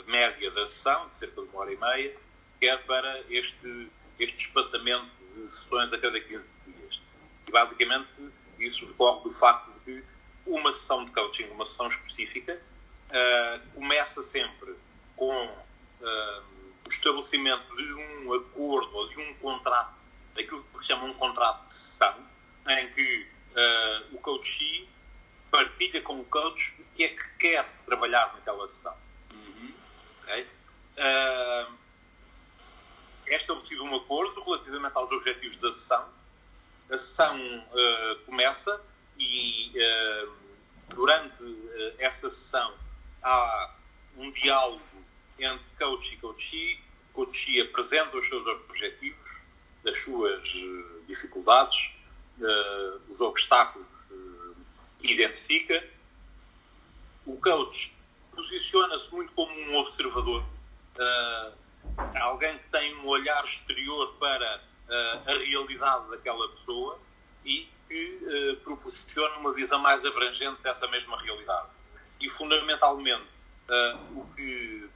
média 0.07 0.51
da 0.53 0.65
sessão, 0.65 1.07
de 1.09 1.13
cerca 1.15 1.43
de 1.43 1.49
uma 1.49 1.61
hora 1.61 1.73
e 1.73 1.77
meia, 1.77 2.17
quer 2.61 2.83
para 2.87 3.21
este 3.29 3.91
este 4.19 4.47
espaçamento 4.47 5.11
de 5.35 5.47
sessões 5.47 5.93
a 5.93 5.99
cada 5.99 6.21
15 6.21 6.45
dias. 6.67 7.01
E 7.47 7.51
basicamente 7.51 8.09
isso 8.59 8.87
decorre 8.87 9.23
do 9.23 9.31
facto 9.31 9.71
de 9.73 9.81
que 9.85 10.05
uma 10.49 10.73
sessão 10.73 11.05
de 11.05 11.11
coaching, 11.13 11.45
uma 11.51 11.67
sessão 11.67 11.89
específica, 11.89 12.61
uh, 13.11 13.75
começa 13.75 14.23
sempre 14.23 14.75
com 15.17 15.47
uh, 15.47 16.43
o 16.87 16.89
estabelecimento 16.89 17.77
de 17.77 17.93
um 17.93 18.35
acordo 18.35 18.97
ou 18.97 19.09
de 19.09 19.21
um 19.21 19.35
contrato, 19.35 19.95
aquilo 20.39 20.65
que 20.65 20.79
se 20.81 20.87
chama 20.87 21.05
um 21.05 21.15
contrato 21.15 21.69
de 21.69 21.75
sessão, 21.75 22.15
em 22.69 22.89
que 22.93 23.27
uh, 23.53 24.17
o 24.17 24.19
coachee 24.21 24.89
partilha 25.51 26.01
com 26.03 26.21
o 26.21 26.25
coach 26.25 26.75
o 26.79 26.85
que 26.95 27.05
é 27.05 27.09
que 27.09 27.29
quer 27.39 27.69
trabalhar 27.87 28.33
naquela 28.35 28.67
sessão. 28.69 28.95
Uh, 30.99 31.79
é 33.27 33.37
estabelecido 33.37 33.85
um 33.85 33.95
acordo 33.95 34.43
relativamente 34.43 34.97
aos 34.97 35.11
objetivos 35.13 35.59
da 35.59 35.73
sessão. 35.73 36.09
A 36.91 36.99
sessão 36.99 37.39
uh, 37.39 38.25
começa 38.25 38.81
e 39.19 39.73
uh, 39.77 40.33
durante 40.95 41.43
uh, 41.43 41.95
esta 41.99 42.29
sessão 42.29 42.75
há 43.23 43.75
um 44.17 44.31
diálogo 44.33 44.83
entre 45.39 45.65
coach 45.79 46.15
e 46.15 46.17
coachee. 46.19 46.81
Coachee 47.13 47.61
apresenta 47.61 48.17
os 48.17 48.27
seus 48.29 48.47
objetivos, 48.47 49.27
as 49.87 49.99
suas 49.99 50.43
dificuldades, 51.07 51.91
os 53.09 53.21
obstáculos 53.21 53.87
que 55.01 55.15
identifica. 55.15 55.85
O 57.27 57.37
coach 57.41 57.93
posiciona-se 58.33 59.13
muito 59.13 59.33
como 59.33 59.53
um 59.53 59.77
observador 59.79 60.45
alguém 62.21 62.59
que 62.59 62.69
tem 62.71 62.95
um 62.97 63.07
olhar 63.07 63.45
exterior 63.45 64.15
para 64.19 64.61
uh, 64.89 65.31
a 65.31 65.39
realidade 65.39 66.11
daquela 66.11 66.49
pessoa 66.51 66.99
e 67.45 67.69
que 67.89 68.21
uh, 68.23 68.57
proporciona 68.63 69.37
uma 69.39 69.53
visão 69.53 69.79
mais 69.79 70.05
abrangente 70.05 70.61
dessa 70.63 70.87
mesma 70.89 71.21
realidade. 71.23 71.69
E, 72.21 72.29
fundamentalmente, 72.29 73.27
uh, 73.69 74.21
o 74.21 74.35
que 74.35 74.89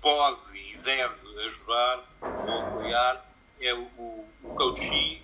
pode 0.00 0.56
e 0.56 0.76
deve 0.78 1.44
ajudar 1.44 2.04
ou 2.20 2.60
apoiar 2.60 3.24
é 3.60 3.74
o, 3.74 3.84
o 4.42 4.54
coachee 4.56 5.22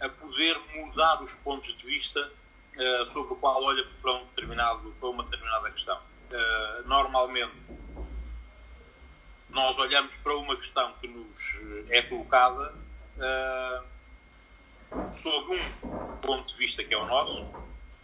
a 0.00 0.08
poder 0.08 0.58
mudar 0.74 1.22
os 1.22 1.34
pontos 1.36 1.76
de 1.76 1.86
vista 1.86 2.32
sobre 3.12 3.34
o 3.34 3.36
qual 3.36 3.62
olha 3.62 3.86
para, 4.02 4.12
um 4.14 4.24
determinado, 4.26 4.92
para 4.98 5.08
uma 5.08 5.22
determinada 5.22 5.70
questão. 5.70 6.00
normalmente, 6.86 7.54
nós 9.50 9.78
olhamos 9.78 10.12
para 10.16 10.36
uma 10.36 10.56
questão 10.56 10.92
que 10.94 11.06
nos 11.06 11.38
é 11.90 12.02
colocada 12.02 12.74
sob 15.12 15.54
um 15.54 16.16
ponto 16.18 16.48
de 16.48 16.56
vista 16.56 16.84
que 16.84 16.94
é 16.94 16.98
o 16.98 17.06
nosso 17.06 17.42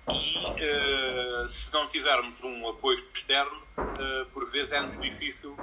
e 0.09 1.45
uh, 1.45 1.49
se 1.49 1.73
não 1.73 1.89
tivermos 1.89 2.41
um 2.43 2.69
apoio 2.69 2.99
externo, 3.13 3.63
uh, 3.79 4.27
por 4.33 4.51
vezes 4.51 4.73
é-nos 4.73 5.01
difícil 5.01 5.57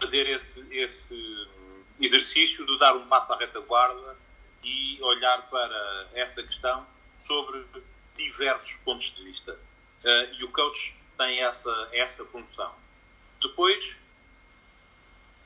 fazer 0.00 0.26
esse, 0.28 0.66
esse 0.70 1.48
exercício 2.00 2.64
de 2.64 2.78
dar 2.78 2.94
um 2.96 3.06
passo 3.06 3.32
à 3.32 3.38
retaguarda 3.38 4.16
e 4.64 4.98
olhar 5.02 5.48
para 5.48 6.08
essa 6.14 6.42
questão 6.42 6.86
sobre 7.18 7.64
diversos 8.16 8.74
pontos 8.84 9.12
de 9.14 9.24
vista. 9.24 9.58
e 10.38 10.44
o 10.44 10.50
coach 10.50 10.96
tem 11.18 11.42
essa, 11.42 11.88
essa 11.92 12.24
função. 12.24 12.72
Depois, 13.40 13.96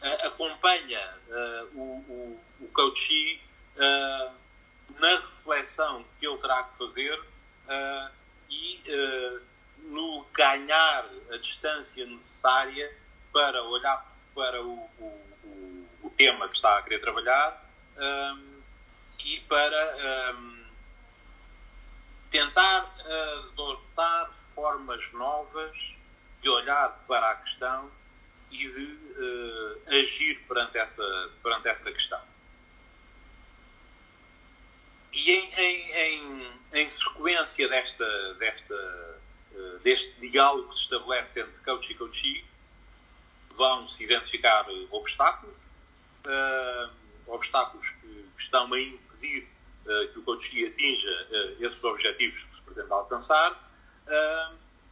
uh, 0.03 0.27
acompanha 0.27 1.15
uh, 1.29 1.79
o, 1.79 1.83
o, 2.09 2.41
o 2.61 2.69
coachee 2.69 3.41
uh, 3.77 4.40
na 5.01 5.17
reflexão 5.17 6.05
que 6.19 6.27
ele 6.27 6.39
terá 6.39 6.63
que 6.65 6.79
fazer 6.79 7.21
e 8.51 9.41
no 9.85 10.27
ganhar 10.33 11.07
a 11.33 11.37
distância 11.39 12.05
necessária 12.07 12.95
para 13.33 13.63
olhar 13.63 14.07
para 14.35 14.63
o, 14.63 14.91
o, 14.99 15.89
o 16.03 16.11
tema 16.11 16.49
que 16.49 16.55
está 16.55 16.79
a 16.79 16.83
querer 16.83 17.01
trabalhar 17.01 17.65
um, 17.97 18.61
e 19.25 19.41
para 19.41 20.35
um, 20.35 20.65
tentar 22.31 22.95
adotar 23.49 24.31
formas 24.31 25.13
novas 25.13 25.77
de 26.41 26.49
olhar 26.49 27.05
para 27.07 27.31
a 27.31 27.35
questão 27.37 27.91
e 28.51 28.59
de 28.59 28.85
uh, 28.85 29.83
agir 29.89 30.41
perante 30.47 30.79
essa, 30.79 31.31
perante 31.43 31.69
essa 31.69 31.93
questão. 31.93 32.30
Em, 35.31 35.49
em, 35.57 35.93
em, 35.93 36.53
em 36.73 36.91
sequência 36.91 37.69
desta, 37.69 38.35
desta, 38.35 39.21
uh, 39.53 39.79
deste 39.79 40.13
diálogo 40.29 40.69
que 40.71 40.75
se 40.75 40.81
estabelece 40.83 41.41
entre 41.41 41.57
coach 41.65 41.93
e 41.93 41.95
coachee, 41.95 42.45
vão-se 43.55 44.03
identificar 44.03 44.67
obstáculos, 44.91 45.71
uh, 46.27 46.91
obstáculos 47.29 47.91
que, 47.91 48.09
que, 48.09 48.43
estão 48.43 48.73
a 48.73 48.81
impedir 48.81 49.47
uh, 49.87 50.13
que 50.13 50.19
o 50.19 50.23
coachee 50.25 50.67
atinja 50.67 51.29
esses 51.61 51.85
objetivos 51.85 52.43
que 52.43 52.57
se 52.57 52.63
pretende 52.63 52.93
alcançar, 52.93 53.71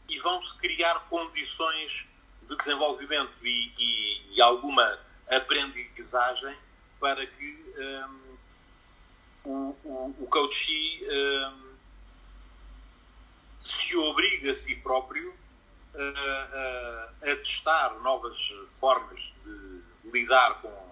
e 0.08 0.18
vão-se 0.20 0.56
criar 0.58 1.00
condições 1.08 2.06
de 2.42 2.56
desenvolvimento 2.56 3.32
e, 3.42 3.72
e, 3.76 4.36
e 4.36 4.40
alguma 4.40 5.00
aprendizagem 5.28 6.56
para 7.00 7.26
que 7.26 7.58
o, 9.44 9.76
o, 9.84 10.16
o 10.18 10.28
um, 11.48 11.68
se 13.60 13.96
obrigue 13.96 14.50
a 14.50 14.56
si 14.56 14.74
próprio 14.76 15.34
a, 15.94 16.00
a, 16.00 17.32
a, 17.32 17.36
testar 17.36 17.94
novas 18.00 18.36
formas 18.78 19.20
de 19.44 19.82
lidar 20.10 20.60
com 20.62 20.88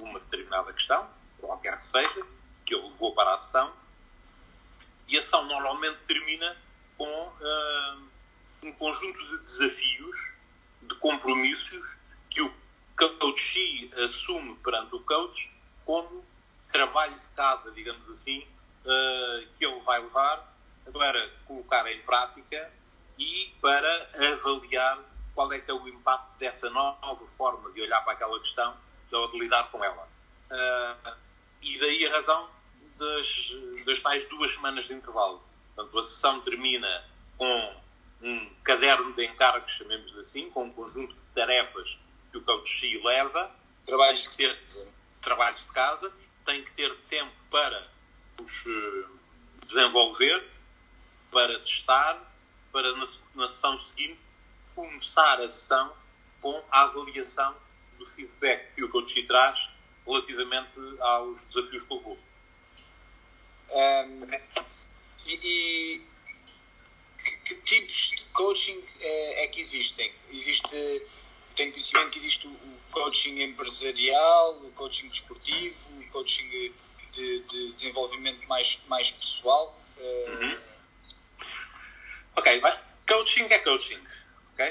uma 0.00 0.18
determinada 0.18 0.72
questão, 0.72 1.08
qualquer 1.38 1.76
que 1.76 1.82
seja, 1.82 2.26
que 2.64 2.74
ele 2.74 2.88
levou 2.88 3.14
para 3.14 3.30
a 3.30 3.34
ação, 3.34 3.72
e 5.08 5.16
a 5.16 5.20
ação 5.20 5.44
normalmente 5.46 5.98
termina 6.06 6.56
com 6.96 7.28
uh, 7.28 8.02
um 8.62 8.72
conjunto 8.72 9.18
de 9.18 9.38
desafios, 9.38 10.32
de 10.82 10.94
compromissos 10.96 12.00
que 12.30 12.42
o 12.42 12.52
coachee 13.18 13.90
assume 14.04 14.56
perante 14.56 14.94
o 14.94 15.00
coach 15.00 15.50
como 15.84 16.24
trabalho 16.72 17.14
de 17.14 17.28
casa, 17.36 17.70
digamos 17.72 18.08
assim, 18.08 18.40
uh, 18.84 19.46
que 19.58 19.64
ele 19.64 19.80
vai 19.80 20.00
levar 20.00 20.52
para 20.92 21.30
colocar 21.46 21.90
em 21.92 22.00
prática 22.02 22.72
e 23.18 23.52
para 23.60 24.10
avaliar 24.32 24.98
qual 25.34 25.52
é 25.52 25.60
que 25.60 25.70
é 25.70 25.74
o 25.74 25.88
impacto 25.88 26.38
dessa 26.38 26.68
nova 26.70 27.26
forma 27.36 27.70
de 27.72 27.82
olhar 27.82 28.02
para 28.02 28.14
aquela 28.14 28.38
questão, 28.40 28.74
de 29.10 29.38
lidar 29.38 29.70
com 29.70 29.84
ela. 29.84 30.08
Uh, 30.50 31.16
e 31.60 31.78
daí 31.78 32.06
a 32.06 32.12
razão 32.12 32.50
das, 32.98 33.84
das 33.86 34.00
tais 34.00 34.28
duas 34.28 34.52
semanas 34.54 34.86
de 34.86 34.94
intervalo. 34.94 35.42
Portanto, 35.74 35.98
a 35.98 36.02
sessão 36.02 36.40
termina 36.40 37.04
com 37.36 37.76
um 38.22 38.50
caderno 38.62 39.12
de 39.14 39.24
encargos, 39.24 39.72
chamemos 39.72 40.16
assim, 40.16 40.50
com 40.50 40.64
um 40.64 40.72
conjunto 40.72 41.14
de 41.14 41.20
tarefas 41.34 41.98
que 42.30 42.38
o 42.38 42.42
coach 42.42 43.00
leva. 43.04 43.50
Trabalhos 43.86 44.36
de 44.36 44.86
trabalhos 45.20 45.62
de 45.62 45.68
casa, 45.68 46.12
tem 46.44 46.64
que 46.64 46.72
ter 46.72 46.94
tempo 47.08 47.32
para 47.50 47.88
os 48.40 48.66
uh, 48.66 49.18
desenvolver, 49.66 50.48
para 51.30 51.58
testar, 51.60 52.32
para 52.72 52.92
na, 52.96 53.06
na 53.34 53.46
sessão 53.46 53.78
seguinte 53.78 54.18
começar 54.74 55.40
a 55.40 55.46
sessão 55.46 55.92
com 56.40 56.62
a 56.70 56.82
avaliação 56.82 57.54
do 57.98 58.06
feedback 58.06 58.74
que 58.74 58.84
o 58.84 58.88
coach 58.88 59.22
traz 59.24 59.68
relativamente 60.06 60.72
aos 61.00 61.44
desafios 61.46 61.84
que 61.84 61.94
levou. 61.94 62.18
Um, 63.70 64.28
e, 65.26 65.34
e 65.34 66.06
que 67.44 67.54
tipos 67.62 68.10
de 68.10 68.24
coaching 68.32 68.82
é, 69.00 69.44
é 69.44 69.46
que 69.48 69.60
existem? 69.60 70.12
Existe, 70.30 71.06
tenho 71.54 71.72
conhecimento 71.72 72.10
que 72.10 72.18
existe 72.18 72.46
o 72.46 72.80
coaching 72.90 73.40
empresarial, 73.42 74.58
o 74.62 74.70
coaching 74.72 75.08
desportivo, 75.08 75.90
o 75.98 76.06
coaching 76.10 76.48
de, 76.48 76.72
de 77.40 77.72
desenvolvimento 77.72 78.46
mais, 78.48 78.80
mais 78.88 79.10
pessoal. 79.12 79.78
Eh, 79.98 80.30
uhum. 80.30 80.60
Ok, 82.36 82.60
mas 82.60 82.78
coaching 83.06 83.44
é 83.44 83.58
coaching. 83.58 84.00
Okay? 84.54 84.70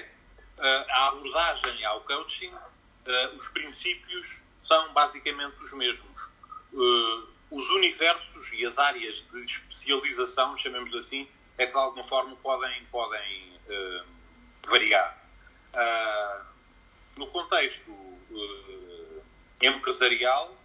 Uh, 0.58 0.86
a 0.90 1.08
abordagem 1.08 1.86
ao 1.86 2.02
coaching, 2.02 2.52
uh, 2.54 3.36
os 3.36 3.48
princípios 3.50 4.44
são 4.58 4.94
basicamente 4.94 5.58
os 5.58 5.74
mesmos. 5.74 6.30
Uh, 6.74 7.32
os 7.52 7.70
universos 7.72 8.54
e 8.54 8.66
as 8.66 8.78
áreas 8.78 9.16
de 9.30 9.44
especialização, 9.44 10.58
chamemos 10.58 10.96
assim, 10.96 11.28
é 11.58 11.66
que 11.66 11.74
de 11.74 11.78
alguma 11.78 12.04
forma 12.04 12.34
podem, 12.38 12.86
podem 12.86 13.60
variar. 14.66 15.22
Uh, 15.74 16.51
no 17.18 17.28
contexto 17.28 17.92
uh, 17.92 19.24
empresarial, 19.62 20.56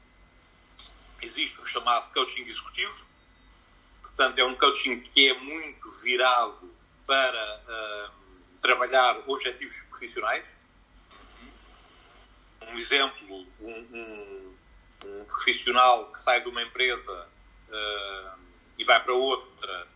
existe 1.23 1.61
o 1.61 1.67
chamado 1.67 2.13
coaching 2.13 2.43
executivo, 2.43 3.07
portanto, 4.03 4.39
é 4.39 4.45
um 4.45 4.55
coaching 4.55 5.01
que 5.01 5.29
é 5.29 5.35
muito 5.35 5.91
virado 6.03 6.75
para 7.07 8.13
trabalhar 8.61 9.23
objetivos 9.27 9.77
profissionais. 9.91 10.45
Um 12.63 12.77
exemplo, 12.77 13.47
um, 13.61 13.71
um, 13.71 14.57
um 15.05 15.25
profissional 15.27 16.11
que 16.11 16.19
sai 16.19 16.43
de 16.43 16.49
uma 16.49 16.63
empresa 16.63 17.29
e 18.77 18.85
vai 18.85 19.03
para 19.03 19.13
outra 19.13 19.89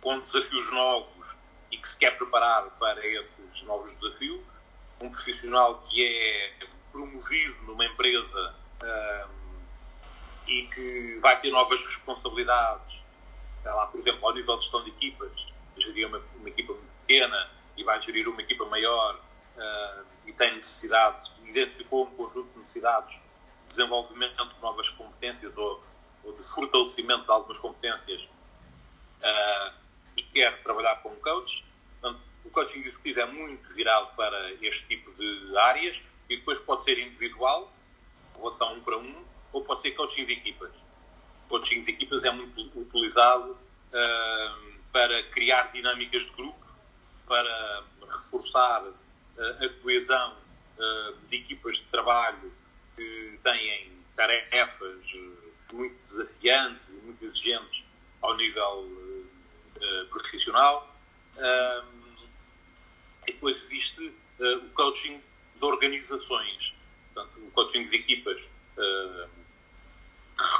com 0.00 0.18
desafios 0.20 0.70
novos 0.70 1.38
e 1.70 1.78
que 1.78 1.88
se 1.88 1.98
quer 1.98 2.16
preparar 2.16 2.70
para 2.78 3.06
esses 3.06 3.62
novos 3.62 3.98
desafios. 3.98 4.44
Um 5.00 5.10
profissional 5.10 5.80
que 5.82 6.04
é 6.04 6.66
promovido 6.92 7.62
numa 7.62 7.84
empresa 7.84 8.54
um, 8.82 9.44
e 10.46 10.66
que 10.68 11.18
vai 11.20 11.40
ter 11.40 11.50
novas 11.50 11.84
responsabilidades, 11.84 12.96
lá, 13.64 13.86
por 13.86 13.98
exemplo, 13.98 14.26
ao 14.26 14.34
nível 14.34 14.56
de 14.56 14.62
gestão 14.62 14.84
de 14.84 14.90
equipas, 14.90 15.46
gerir 15.76 16.06
uma, 16.06 16.22
uma 16.36 16.48
equipa 16.48 16.74
pequena 17.00 17.50
e 17.76 17.84
vai 17.84 18.00
gerir 18.00 18.28
uma 18.28 18.40
equipa 18.40 18.64
maior 18.66 19.16
uh, 19.56 20.04
e 20.26 20.32
tem 20.32 20.54
necessidade, 20.54 21.30
identificou 21.44 22.04
um 22.04 22.10
conjunto 22.14 22.50
de 22.52 22.58
necessidades 22.58 23.14
de 23.14 23.68
desenvolvimento 23.68 24.44
de 24.44 24.60
novas 24.60 24.88
competências 24.90 25.56
ou, 25.56 25.82
ou 26.22 26.32
de 26.36 26.42
fortalecimento 26.42 27.24
de 27.24 27.30
algumas 27.30 27.58
competências 27.58 28.22
uh, 28.22 29.74
e 30.16 30.22
quer 30.22 30.62
trabalhar 30.62 30.96
como 30.96 31.16
coach. 31.16 31.64
O 32.44 32.50
coaching 32.50 32.80
executivo 32.80 33.20
é 33.20 33.26
muito 33.26 33.66
virado 33.74 34.14
para 34.14 34.52
este 34.60 34.86
tipo 34.86 35.10
de 35.12 35.56
áreas 35.58 36.02
e 36.28 36.36
depois 36.36 36.60
pode 36.60 36.84
ser 36.84 36.98
individual, 36.98 37.72
relação 38.36 38.74
um 38.74 38.80
para 38.80 38.98
um, 38.98 39.24
ou 39.52 39.64
pode 39.64 39.80
ser 39.80 39.92
coaching 39.92 40.26
de 40.26 40.34
equipas. 40.34 40.70
Coaching 41.48 41.84
de 41.84 41.92
equipas 41.92 42.24
é 42.24 42.30
muito 42.30 42.60
utilizado 42.78 43.52
uh, 43.52 44.74
para 44.92 45.22
criar 45.30 45.72
dinâmicas 45.72 46.22
de 46.22 46.30
grupo, 46.32 46.66
para 47.26 47.84
reforçar 48.00 48.82
uh, 48.82 48.94
a 49.36 49.68
coesão 49.82 50.36
uh, 50.78 51.16
de 51.28 51.36
equipas 51.36 51.78
de 51.78 51.84
trabalho 51.84 52.52
que 52.96 53.38
têm 53.42 53.92
tarefas 54.16 55.04
muito 55.72 55.96
desafiantes 55.96 56.88
e 56.88 56.92
muito 56.92 57.24
exigentes 57.24 57.82
ao 58.22 58.36
nível 58.36 58.88
profissional. 60.08 60.88
E 63.26 63.32
depois 63.32 63.56
existe 63.56 64.12
eh, 64.40 64.56
o 64.56 64.68
coaching 64.70 65.20
de 65.56 65.64
organizações, 65.64 66.74
portanto, 67.12 67.38
o 67.38 67.50
coaching 67.50 67.88
de 67.88 67.96
equipas. 67.96 68.40
Eh, 68.78 69.28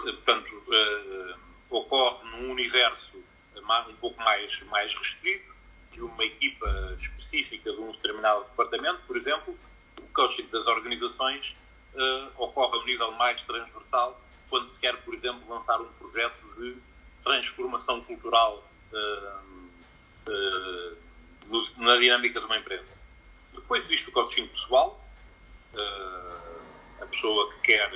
portanto, 0.05 0.63
ocorre 1.69 2.29
num 2.31 2.53
universo 2.53 3.25
um 3.89 3.97
pouco 3.97 4.23
mais, 4.23 4.63
mais 4.65 4.95
restrito, 4.95 5.55
de 5.93 6.03
uma 6.03 6.25
equipa 6.25 6.97
específica 6.99 7.73
de 7.73 7.79
um 7.79 7.93
determinado 7.93 8.45
departamento, 8.45 9.01
por 9.07 9.17
exemplo, 9.17 9.57
o 9.99 10.03
coaching 10.13 10.47
das 10.49 10.67
organizações 10.67 11.57
uh, 11.95 12.43
ocorre 12.43 12.77
a 12.77 12.81
um 12.81 12.85
nível 12.85 13.13
mais 13.13 13.41
transversal, 13.43 14.21
quando 14.51 14.67
se 14.67 14.81
quer, 14.81 14.97
por 15.03 15.15
exemplo, 15.15 15.49
lançar 15.49 15.81
um 15.81 15.93
projeto 15.95 16.37
de 16.59 16.77
transformação 17.23 18.03
cultural 18.03 18.69
uh, 18.93 19.55
na 21.77 21.97
dinâmica 21.99 22.41
de 22.41 22.47
uma 22.47 22.57
empresa. 22.57 22.87
Depois 23.53 23.85
existe 23.85 24.09
o 24.09 24.13
coaching 24.13 24.47
pessoal, 24.49 25.05
uh, 25.75 27.03
a 27.03 27.07
pessoa 27.07 27.53
que 27.53 27.61
quer 27.61 27.93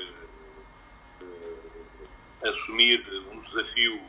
assumir 2.47 3.05
um 3.33 3.39
desafio 3.41 4.01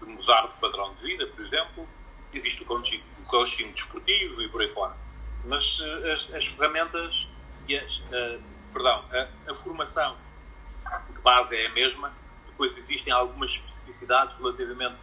de 0.00 0.06
mudar 0.06 0.48
de 0.48 0.54
padrão 0.60 0.94
de 0.94 1.02
vida, 1.02 1.26
por 1.26 1.44
exemplo, 1.44 1.88
existe 2.32 2.62
o 2.62 2.66
coaching, 2.66 3.02
o 3.22 3.26
coaching 3.26 3.72
desportivo 3.72 4.42
e 4.42 4.48
por 4.48 4.60
aí 4.60 4.68
fora. 4.68 4.96
Mas 5.44 5.78
as, 6.12 6.34
as 6.34 6.46
ferramentas 6.46 7.26
e 7.68 7.76
as, 7.76 8.02
perdão, 8.72 9.04
a, 9.12 9.28
a 9.50 9.54
formação 9.54 10.16
de 11.10 11.18
base 11.20 11.56
é 11.56 11.66
a 11.66 11.70
mesma, 11.72 12.12
depois 12.46 12.76
existem 12.76 13.12
algumas 13.12 13.50
especificidades 13.52 14.36
relativamente 14.36 14.96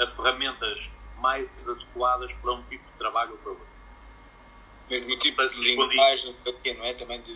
a 0.00 0.06
ferramentas 0.06 0.90
mais 1.24 1.66
adequadas 1.66 2.30
para 2.34 2.52
um 2.52 2.62
tipo 2.64 2.84
de 2.84 2.98
trabalho 2.98 3.32
ou 3.32 3.38
para 3.38 3.50
outro. 3.52 3.66
Mesmo 4.90 5.14
o 5.14 5.18
tipo 5.18 5.48
de 5.48 5.60
linguagem, 5.60 6.36
não 6.76 6.84
é? 6.84 6.92
Também 6.92 7.22
de... 7.22 7.34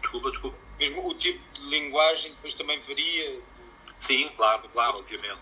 Desculpa, 0.00 0.30
desculpa. 0.30 0.56
Mesmo 0.78 1.06
o 1.06 1.14
tipo 1.14 1.52
de 1.52 1.68
linguagem 1.68 2.30
depois 2.30 2.54
também 2.54 2.80
varia. 2.80 3.42
Sim, 4.00 4.30
claro, 4.34 4.66
claro, 4.70 5.00
obviamente. 5.00 5.38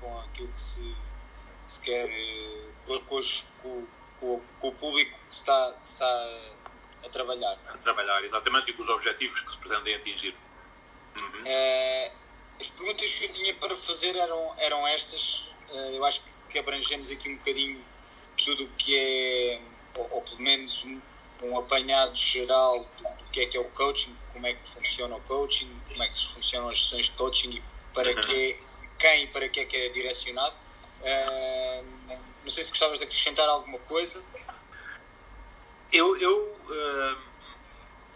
Com 0.00 0.20
aquilo 0.20 0.48
que 0.48 0.60
se, 0.60 0.96
se 1.66 1.82
quer, 1.82 2.08
eh, 2.08 2.70
com, 2.86 2.98
com, 3.00 3.86
com, 4.18 4.40
com 4.60 4.68
o 4.68 4.72
público 4.72 5.18
que 5.28 5.34
está, 5.34 5.76
está 5.82 6.40
a 7.04 7.08
trabalhar. 7.10 7.58
A 7.68 7.76
trabalhar, 7.78 8.24
exatamente, 8.24 8.70
e 8.70 8.72
com 8.72 8.82
os 8.82 8.88
objetivos 8.88 9.38
que 9.42 9.50
se 9.50 9.58
pretendem 9.58 9.96
atingir. 9.96 10.34
Uhum. 11.20 11.42
Uh, 11.42 12.12
as 12.58 12.68
perguntas 12.68 13.12
que 13.12 13.24
eu 13.26 13.32
tinha 13.34 13.54
para 13.56 13.76
fazer 13.76 14.16
eram, 14.16 14.54
eram 14.56 14.86
estas. 14.88 15.46
Uh, 15.68 15.96
eu 15.96 16.04
acho 16.06 16.22
que 16.22 16.35
abrangemos 16.58 17.10
aqui 17.10 17.30
um 17.30 17.36
bocadinho 17.36 17.84
tudo 18.44 18.64
o 18.64 18.68
que 18.76 18.96
é, 18.96 19.60
ou, 19.94 20.08
ou 20.12 20.22
pelo 20.22 20.40
menos 20.40 20.84
um, 20.84 21.00
um 21.42 21.58
apanhado 21.58 22.14
geral 22.16 22.80
do, 22.96 23.02
do, 23.02 23.30
que 23.32 23.40
é 23.40 23.46
que 23.46 23.56
é 23.56 23.60
o 23.60 23.64
coaching, 23.70 24.16
como 24.32 24.46
é 24.46 24.54
que 24.54 24.68
funciona 24.68 25.16
o 25.16 25.20
coaching, 25.22 25.70
como 25.88 26.02
é 26.02 26.08
que 26.08 26.26
funcionam 26.34 26.68
as 26.68 26.78
sessões 26.78 27.06
de 27.06 27.12
coaching 27.12 27.50
e 27.50 27.62
para 27.92 28.10
uhum. 28.10 28.20
que, 28.20 28.58
quem 28.98 29.24
e 29.24 29.26
para 29.28 29.48
que 29.48 29.60
é 29.60 29.64
que 29.64 29.76
é 29.76 29.88
direcionado. 29.90 30.54
Uh, 31.00 32.16
não 32.44 32.50
sei 32.50 32.64
se 32.64 32.70
gostavas 32.70 32.98
de 32.98 33.04
acrescentar 33.04 33.48
alguma 33.48 33.78
coisa. 33.80 34.22
Eu, 35.92 36.16
eu 36.16 36.38
uh, 36.38 37.18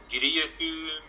diria 0.08 0.48
que 0.52 1.02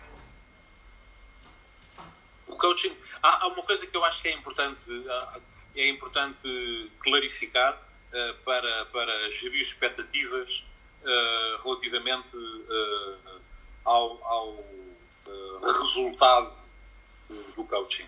o 2.47 2.55
coaching. 2.55 2.95
Há, 3.23 3.43
há, 3.43 3.47
uma 3.47 3.63
coisa 3.63 3.85
que 3.85 3.95
eu 3.95 4.03
acho 4.05 4.21
que 4.21 4.27
é 4.27 4.33
importante, 4.33 4.83
é 5.75 5.89
importante 5.89 6.91
clarificar 6.99 7.75
uh, 7.75 8.43
para, 8.43 8.85
para 8.85 9.31
gerir 9.31 9.61
expectativas 9.61 10.63
uh, 11.03 11.63
relativamente 11.63 12.29
ao, 13.83 14.23
ao 14.23 14.65
resultado 15.61 16.53
do 17.55 17.63
coaching. 17.63 18.07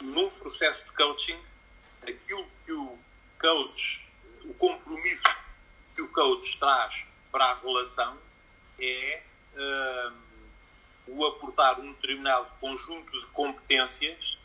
Num 0.00 0.30
processo 0.30 0.86
de 0.86 0.92
coaching, 0.92 1.38
aquilo 2.02 2.46
que 2.64 2.72
o 2.72 2.98
coach, 3.38 4.06
o 4.44 4.54
compromisso 4.54 5.22
que 5.94 6.02
o 6.02 6.08
coach 6.08 6.58
traz 6.58 7.04
para 7.30 7.44
a 7.46 7.54
relação 7.54 8.18
é 8.78 9.22
uh, 9.54 10.12
o 11.08 11.26
aportar 11.26 11.78
um 11.80 11.92
determinado 11.92 12.46
conjunto 12.60 13.10
de 13.20 13.26
competências 13.26 14.38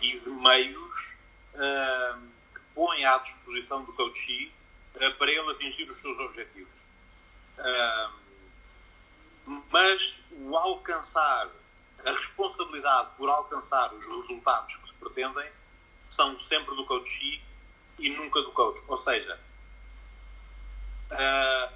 e 0.00 0.18
de 0.18 0.30
meios 0.30 1.16
uh, 1.54 2.20
que 2.54 2.60
põe 2.74 3.04
à 3.04 3.18
disposição 3.18 3.84
do 3.84 3.92
coachee 3.92 4.52
uh, 4.94 5.14
para 5.16 5.30
ele 5.30 5.50
atingir 5.52 5.88
os 5.88 5.96
seus 5.96 6.18
objetivos. 6.18 6.80
mas 9.70 10.18
o 10.32 10.56
alcançar, 10.56 11.48
a 12.04 12.10
responsabilidade 12.10 13.10
por 13.16 13.28
alcançar 13.28 13.92
os 13.92 14.06
resultados 14.06 14.76
que 14.76 14.88
se 14.88 14.94
pretendem 14.94 15.50
são 16.10 16.38
sempre 16.40 16.74
do 16.74 16.84
coachee 16.86 17.42
e 17.98 18.10
nunca 18.10 18.40
do 18.42 18.52
coach. 18.52 18.80
Ou 18.88 18.96
seja, 18.96 19.38
uh, 21.10 21.74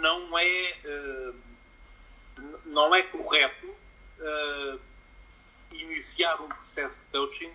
não 0.00 0.38
é 0.38 0.76
uh, 0.84 1.34
não 2.66 2.94
é 2.94 3.02
correto 3.02 3.66
uh, 3.66 4.80
iniciar 5.72 6.40
um 6.40 6.48
processo 6.48 7.02
de 7.04 7.10
coaching 7.10 7.52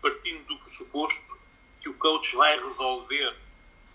partindo 0.00 0.44
do 0.46 0.56
pressuposto 0.58 1.40
que 1.80 1.88
o 1.88 1.94
coach 1.94 2.36
vai 2.36 2.58
resolver 2.58 3.36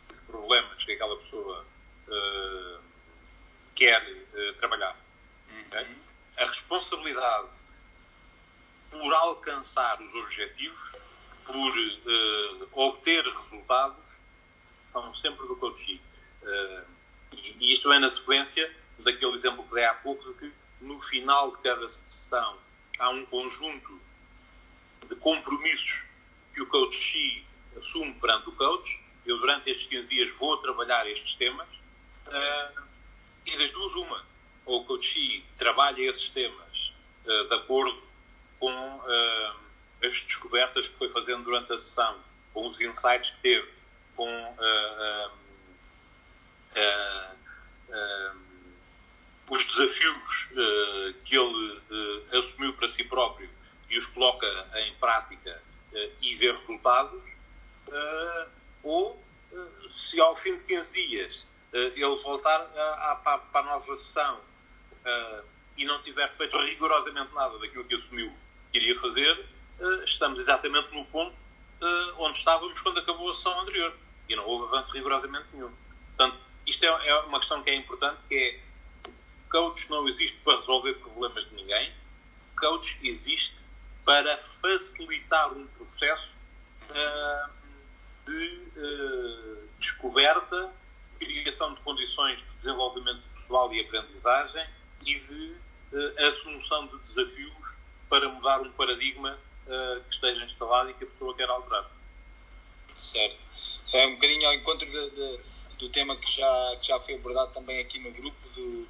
os 0.10 0.20
problemas 0.22 0.84
que 0.84 0.92
aquela 0.94 1.18
pessoa 1.18 1.66
uh, 2.08 2.80
quer 3.76 4.02
uh, 4.02 4.54
trabalhar. 4.60 4.96
Uhum. 5.50 5.96
A 6.38 6.46
responsabilidade 6.46 7.48
por 8.90 9.14
alcançar 9.14 10.02
os 10.02 10.14
objetivos, 10.16 10.96
por 11.46 11.74
obter 12.72 13.24
resultados, 13.24 14.18
são 14.92 15.14
sempre 15.14 15.48
do 15.48 15.56
coaching. 15.58 16.02
E, 17.32 17.56
e 17.60 17.74
isto 17.74 17.92
é 17.92 18.00
na 18.00 18.10
sequência 18.10 18.74
daquele 19.00 19.34
exemplo 19.34 19.64
que 19.68 19.76
dei 19.76 19.86
há 19.86 19.94
pouco, 19.96 20.34
de 20.34 20.40
que 20.40 20.54
no 20.82 21.00
final 21.02 21.52
de 21.56 21.62
cada 21.62 21.88
sessão 21.88 22.58
há 23.00 23.10
um 23.10 23.26
conjunto 23.26 24.00
de 25.10 25.16
compromissos 25.16 26.04
que 26.54 26.62
o 26.62 26.68
coach 26.68 26.96
Xi 26.96 27.46
assume 27.78 28.14
perante 28.16 28.50
o 28.50 28.52
coach. 28.54 29.04
Eu, 29.26 29.38
durante 29.40 29.70
estes 29.70 29.88
15 29.88 30.08
dias, 30.08 30.36
vou 30.36 30.58
trabalhar 30.58 31.10
estes 31.10 31.36
temas. 31.36 31.68
Uh, 32.28 32.82
e 33.46 33.58
das 33.58 33.72
duas, 33.72 33.94
uma. 33.96 34.26
Ou 34.66 34.82
o 34.82 34.86
coach 34.86 35.06
Xi 35.06 35.44
trabalha 35.58 36.10
esses 36.10 36.30
temas 36.30 36.92
uh, 37.26 37.48
de 37.48 37.56
acordo 37.56 38.02
com 38.60 38.72
uh, 38.72 39.56
as 40.04 40.22
descobertas 40.22 40.88
que 40.88 40.98
foi 40.98 41.10
fazendo 41.10 41.44
durante 41.44 41.74
a 41.74 41.80
sessão, 41.80 42.20
com 42.54 42.66
os 42.66 42.80
insights 42.80 43.32
que 43.32 43.42
teve, 43.42 43.70
com 44.16 44.56
os 49.50 49.66
desafios 49.66 50.48
que 51.26 51.36
ele 51.36 51.82
assumiu 52.32 52.74
para 52.74 52.88
si 52.88 53.04
próprio 53.04 53.50
os 53.98 54.08
coloca 54.08 54.48
em 54.76 54.94
prática 54.96 55.62
uh, 55.94 56.12
e 56.22 56.36
vê 56.36 56.52
resultados, 56.52 57.22
ou 58.84 59.24
se 59.88 60.20
ao 60.20 60.36
fim 60.36 60.58
de 60.58 60.64
15 60.64 60.94
dias 60.94 61.46
ele 61.72 62.16
voltar 62.24 62.60
para 63.24 63.42
a 63.54 63.64
nova 63.64 63.94
sessão 63.94 64.40
e 65.78 65.86
não 65.86 66.02
tiver 66.02 66.30
feito 66.32 66.58
rigorosamente 66.58 67.34
nada 67.34 67.58
daquilo 67.60 67.86
que 67.86 67.96
assumiu 67.96 68.34
que 68.72 68.80
iria 68.80 69.00
fazer, 69.00 69.46
estamos 70.04 70.40
exatamente 70.40 70.94
no 70.96 71.06
ponto 71.06 71.36
onde 72.18 72.38
estávamos 72.38 72.82
quando 72.82 73.00
acabou 73.00 73.30
a 73.30 73.34
sessão 73.34 73.60
anterior 73.62 73.96
e 74.28 74.36
não 74.36 74.46
houve 74.46 74.66
avanço 74.68 74.92
rigorosamente 74.94 75.46
nenhum. 75.54 75.72
Portanto, 76.18 76.38
isto 76.66 76.84
é, 76.84 77.08
é 77.08 77.20
uma 77.22 77.40
questão 77.40 77.62
que 77.64 77.70
é 77.70 77.76
importante, 77.76 78.20
que 78.28 78.36
é 78.36 78.60
coach 79.50 79.90
não 79.90 80.08
existe 80.08 80.38
para 80.38 80.58
resolver 80.60 80.94
problemas 80.96 81.48
de 81.50 81.56
ninguém. 81.56 81.94
Coach 82.58 83.00
existe 83.04 83.56
para 84.06 84.38
facilitar 84.38 85.52
um 85.52 85.66
processo 85.68 86.32
uh, 86.90 87.50
de 88.26 88.62
uh, 88.78 89.68
descoberta, 89.78 90.72
criação 91.20 91.74
de 91.74 91.82
condições 91.82 92.38
de 92.38 92.58
desenvolvimento 92.58 93.22
pessoal 93.36 93.74
e 93.74 93.82
aprendizagem 93.82 94.70
e 95.06 95.20
de 95.20 95.58
uh, 95.94 96.28
assunção 96.28 96.88
de 96.88 96.98
desafios 97.00 97.76
para 98.08 98.30
mudar 98.30 98.62
um 98.62 98.72
paradigma 98.72 99.38
que 99.66 100.14
esteja 100.14 100.46
instalado 100.46 100.92
e 100.92 100.94
que 100.94 101.06
a 101.06 101.08
pessoa 101.08 101.36
quer 101.36 101.50
alterar. 101.50 101.90
Certo. 102.94 103.40
Isso 103.52 103.98
é 103.98 104.06
um 104.06 104.14
bocadinho 104.14 104.48
ao 104.48 104.54
encontro 104.54 104.86
de, 104.86 105.10
de, 105.10 105.40
do 105.80 105.90
tema 105.90 106.16
que 106.18 106.32
já, 106.32 106.78
que 106.80 106.88
já 106.88 107.00
foi 107.00 107.16
abordado 107.16 107.52
também 107.52 107.80
aqui 107.80 107.98
no 107.98 108.12
grupo 108.12 108.38
do, 108.50 108.88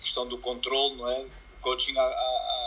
questão 0.00 0.26
do 0.26 0.38
controle, 0.38 0.96
não 0.96 1.10
é? 1.10 1.20
O 1.20 1.60
coaching 1.60 1.96
há, 1.98 2.02
há, 2.02 2.65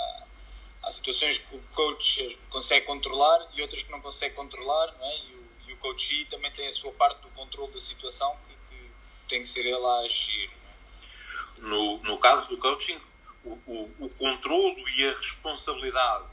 há, 0.84 0.92
situações 0.92 1.38
que 1.38 1.56
o 1.56 1.62
coach 1.74 2.40
consegue 2.50 2.86
controlar 2.86 3.48
e 3.54 3.62
outras 3.62 3.84
que 3.84 3.92
não 3.92 4.02
consegue 4.02 4.36
controlar, 4.36 4.94
não 4.98 5.06
é? 5.06 5.18
E 5.18 5.36
o, 5.36 5.70
e 5.70 5.74
o 5.74 5.78
coach 5.78 6.26
também 6.26 6.52
tem 6.52 6.68
a 6.68 6.74
sua 6.74 6.92
parte 6.94 7.22
do 7.22 7.30
controle 7.30 7.72
da 7.74 7.80
situação 7.80 8.38
que, 8.48 8.76
que 8.76 8.92
tem 9.28 9.42
que 9.42 9.50
ser 9.50 9.66
ele 9.66 9.86
a 9.86 10.00
agir. 10.00 10.50
É? 10.50 11.62
No, 11.62 11.98
no 12.04 12.18
caso 12.18 12.50
do 12.50 12.58
coaching, 12.58 13.00
o, 13.44 13.52
o, 13.66 13.96
o 14.00 14.10
controlo 14.10 14.90
e 14.90 15.08
a 15.08 15.14
responsabilidade 15.14 16.26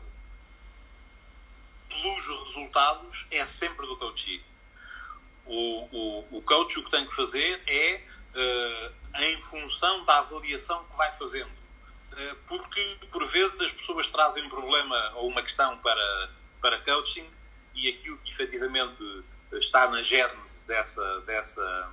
pelos 1.88 2.26
resultados 2.26 3.26
é 3.30 3.46
sempre 3.46 3.86
do 3.86 3.96
coach. 3.96 4.44
O, 5.46 5.88
o, 5.92 6.38
o 6.38 6.42
coach 6.42 6.78
o 6.78 6.84
que 6.84 6.90
tem 6.90 7.06
que 7.06 7.14
fazer 7.14 7.62
é 7.66 8.02
uh, 8.34 9.22
em 9.22 9.40
função 9.40 10.04
da 10.04 10.18
avaliação 10.18 10.84
que 10.84 10.96
vai 10.96 11.16
fazendo. 11.16 11.50
Uh, 12.16 12.36
porque, 12.46 12.98
por 13.12 13.26
vezes, 13.26 13.60
as 13.60 13.72
pessoas 13.72 14.06
trazem 14.08 14.44
um 14.44 14.48
problema 14.48 15.12
ou 15.16 15.28
uma 15.28 15.42
questão 15.42 15.76
para, 15.78 16.30
para 16.60 16.80
coaching 16.80 17.28
e 17.74 17.88
aquilo 17.88 18.16
que 18.18 18.32
efetivamente 18.32 19.24
está 19.52 19.88
na 19.88 20.02
gênese 20.02 20.66
dessa, 20.66 21.20
dessa, 21.20 21.92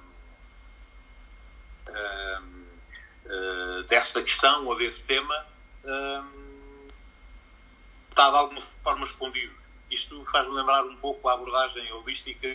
uh, 3.25 3.83
dessa 3.83 4.23
questão 4.23 4.65
ou 4.65 4.77
desse 4.77 5.05
tema 5.05 5.45
está 8.09 8.29
de 8.29 8.37
alguma 8.37 8.61
forma 8.61 9.05
escondido. 9.05 9.53
Isto 9.91 10.21
faz-me 10.25 10.53
lembrar 10.53 10.85
um 10.85 10.95
pouco 10.97 11.27
a 11.27 11.33
abordagem 11.33 11.91
holística 11.91 12.47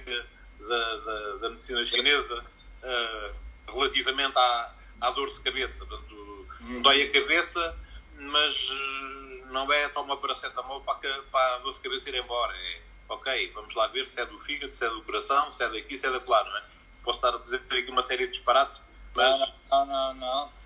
da, 0.59 0.96
da, 0.96 1.37
da 1.37 1.50
medicina 1.50 1.85
chinesa. 1.85 2.44
Uh, 2.83 3.48
relativamente 3.72 4.37
à, 4.37 4.74
à 5.00 5.11
dor 5.11 5.33
de 5.33 5.40
cabeça. 5.40 5.85
Portanto, 5.85 6.38
hum. 6.68 6.83
dói 6.83 7.02
a 7.02 7.12
cabeça, 7.12 7.76
mas 8.18 8.54
eh, 8.54 9.44
não 9.50 9.72
é 9.72 9.88
toma 9.88 10.16
paracetamol 10.16 10.83
para, 10.83 11.22
para 11.22 11.57
a 11.57 11.59
dor 11.59 11.74
de 11.74 11.81
cabeça 11.81 12.11
ir 12.11 12.16
embora. 12.16 12.54
É, 12.57 12.83
ok, 13.09 13.52
vamos 13.52 13.74
lá 13.74 13.87
ver 13.88 14.07
se 14.07 14.20
é 14.20 14.26
do 14.26 14.38
fígado, 14.38 14.70
se 14.70 14.85
é 14.85 14.90
do 14.90 15.02
coração, 15.02 15.50
se 15.52 15.64
é 15.64 15.68
daqui, 15.68 15.96
se 15.96 16.07
é 16.07 16.11
da 16.11 16.20
não 16.20 16.57
é? 16.57 16.64
Posso 17.02 17.18
estar 17.18 17.35
a 17.35 17.38
dizer 17.38 17.57
aqui 17.57 17.90
uma 17.90 18.02
série 18.02 18.26
de 18.26 18.33
disparates, 18.33 18.81
mas... 19.14 19.54
Não, 19.70 19.87
não, 19.87 20.14
não. 20.14 20.52
Mas 20.52 20.59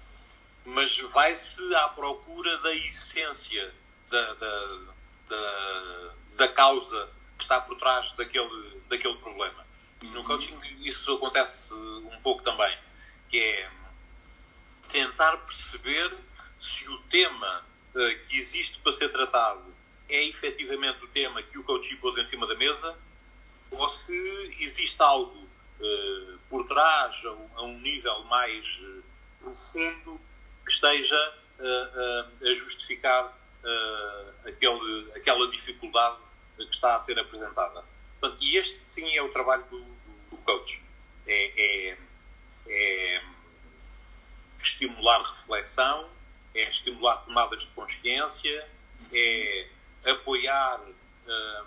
mas 0.64 0.96
vai-se 1.12 1.74
à 1.74 1.88
procura 1.88 2.58
da 2.58 2.74
essência 2.74 3.72
da, 4.10 4.34
da, 4.34 4.78
da, 5.28 6.10
da, 6.36 6.48
causa 6.48 7.08
que 7.36 7.42
está 7.42 7.60
por 7.60 7.76
trás 7.78 8.12
daquele, 8.12 8.80
daquele 8.88 9.16
problema. 9.18 9.66
No 10.02 10.24
coaching 10.24 10.58
isso 10.80 11.14
acontece 11.14 11.72
um 11.74 12.18
pouco 12.22 12.42
também, 12.42 12.76
que 13.28 13.38
é 13.38 13.70
tentar 14.92 15.38
perceber 15.38 16.14
se 16.60 16.88
o 16.88 16.98
tema 17.04 17.64
uh, 17.94 18.26
que 18.28 18.36
existe 18.36 18.78
para 18.80 18.92
ser 18.92 19.10
tratado 19.10 19.74
é 20.08 20.28
efetivamente 20.28 21.02
o 21.02 21.08
tema 21.08 21.42
que 21.42 21.58
o 21.58 21.64
coach 21.64 21.96
pôs 21.96 22.16
em 22.18 22.26
cima 22.26 22.46
da 22.46 22.54
mesa 22.54 22.96
ou 23.70 23.88
se 23.88 24.56
existe 24.60 25.00
algo 25.00 25.48
uh, 25.80 26.38
por 26.50 26.68
trás, 26.68 27.14
a, 27.24 27.60
a, 27.60 27.62
um 27.62 27.80
nível 27.80 28.22
mais 28.24 28.66
uh, 28.80 29.02
profundo, 29.40 30.20
que 30.64 30.70
esteja 30.70 31.38
a 31.64 32.54
justificar 32.54 33.38
aquele, 34.44 35.12
aquela 35.14 35.48
dificuldade 35.48 36.16
que 36.56 36.74
está 36.74 36.92
a 36.92 37.00
ser 37.04 37.16
apresentada. 37.20 37.84
Portanto, 38.20 38.42
e 38.42 38.56
este 38.56 38.84
sim 38.84 39.16
é 39.16 39.22
o 39.22 39.28
trabalho 39.28 39.64
do, 39.70 39.80
do, 40.30 40.36
coach. 40.38 40.82
É, 41.26 41.90
é 41.90 41.98
estimular 45.02 45.22
reflexão, 45.22 46.08
é 46.54 46.68
estimular 46.68 47.16
tomadas 47.24 47.62
de 47.62 47.68
consciência, 47.68 48.68
é 49.12 49.68
apoiar 50.06 50.80
uh, 50.80 51.66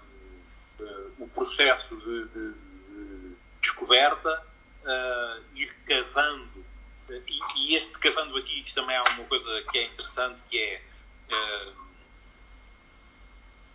uh, 0.80 1.14
o 1.20 1.28
processo 1.28 1.96
de, 1.98 2.28
de, 2.30 2.54
de 2.54 3.36
descoberta, 3.60 4.48
uh, 4.84 5.44
ir 5.54 5.74
cavando. 5.86 6.66
E, 7.10 7.40
e, 7.58 7.76
este 7.76 7.92
cavando 8.00 8.38
aqui 8.38 8.64
também 8.74 8.96
há 8.96 9.04
uma 9.04 9.26
coisa 9.26 9.64
que 9.72 9.78
é 9.78 9.86
interessante, 9.86 10.42
que 10.50 10.58
é 10.58 10.82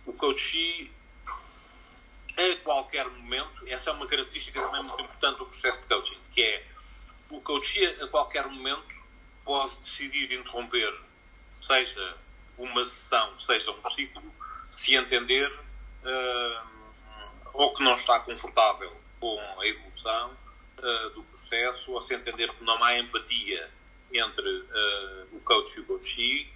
o 0.05 0.13
coaching 0.13 0.91
a 2.37 2.63
qualquer 2.63 3.07
momento, 3.09 3.67
essa 3.67 3.91
é 3.91 3.93
uma 3.93 4.07
característica 4.07 4.59
também 4.59 4.83
muito 4.83 5.01
importante 5.01 5.37
do 5.37 5.45
processo 5.45 5.81
de 5.81 5.87
coaching, 5.87 6.17
que 6.33 6.41
é 6.41 6.65
o 7.29 7.39
coaching 7.41 7.85
a 7.85 8.07
qualquer 8.07 8.47
momento 8.47 8.90
pode 9.43 9.75
decidir 9.77 10.31
interromper, 10.33 10.93
seja 11.55 12.17
uma 12.57 12.85
sessão, 12.85 13.35
seja 13.39 13.71
um 13.71 13.91
ciclo, 13.91 14.33
se 14.69 14.95
entender 14.95 15.51
uh, 16.03 16.67
ou 17.53 17.73
que 17.73 17.83
não 17.83 17.93
está 17.93 18.19
confortável 18.19 18.95
com 19.19 19.39
a 19.59 19.67
evolução 19.67 20.31
uh, 20.77 21.09
do 21.11 21.23
processo, 21.23 21.91
ou 21.91 21.99
se 21.99 22.15
entender 22.15 22.51
que 22.53 22.63
não 22.63 22.83
há 22.83 22.97
empatia 22.99 23.69
entre 24.13 24.49
uh, 24.49 25.27
o 25.31 25.39
coach 25.41 25.77
e 25.77 25.81
o 25.81 25.85
coachee, 25.85 26.53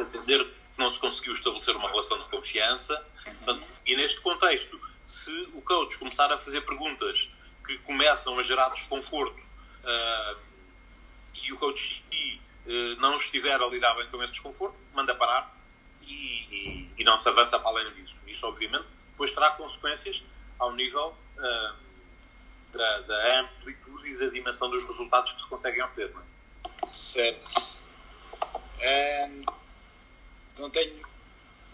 entender 0.00 0.44
que 0.44 0.78
não 0.78 0.92
se 0.92 0.98
conseguiu 0.98 1.34
estabelecer 1.34 1.76
uma 1.76 1.88
relação 1.88 2.18
de 2.18 2.28
confiança. 2.28 3.06
Portanto, 3.24 3.66
e 3.86 3.96
neste 3.96 4.20
contexto, 4.20 4.80
se 5.06 5.30
o 5.52 5.62
coach 5.62 5.98
começar 5.98 6.32
a 6.32 6.38
fazer 6.38 6.62
perguntas 6.62 7.28
que 7.66 7.78
começam 7.78 8.38
a 8.38 8.42
gerar 8.42 8.70
desconforto 8.70 9.42
e 11.46 11.52
o 11.52 11.58
coachee 11.58 12.02
não 12.98 13.18
estiver 13.18 13.60
a 13.60 13.66
lidar 13.66 13.94
bem 13.94 14.08
com 14.08 14.22
esse 14.22 14.32
desconforto, 14.32 14.76
manda 14.94 15.14
parar 15.14 15.54
e, 16.02 16.88
e, 16.96 17.04
não 17.04 17.20
se 17.20 17.28
avança 17.28 17.58
para 17.58 17.68
além 17.68 17.92
disso. 17.94 18.16
Isso, 18.26 18.46
obviamente, 18.46 18.86
depois 19.10 19.32
terá 19.32 19.50
consequências 19.50 20.22
ao 20.58 20.72
nível 20.74 21.14
uh, 21.36 21.76
da, 22.72 23.00
da, 23.00 23.40
amplitude 23.40 24.08
e 24.08 24.16
da 24.18 24.26
dimensão 24.26 24.70
dos 24.70 24.82
resultados 24.84 25.32
que 25.32 25.42
se 25.42 25.48
conseguem 25.48 25.82
obter. 25.82 26.10
Não 26.12 26.22
é? 26.22 26.86
Certo. 26.86 27.76
Um, 28.80 29.44
não, 30.58 30.70
tenho, 30.70 31.06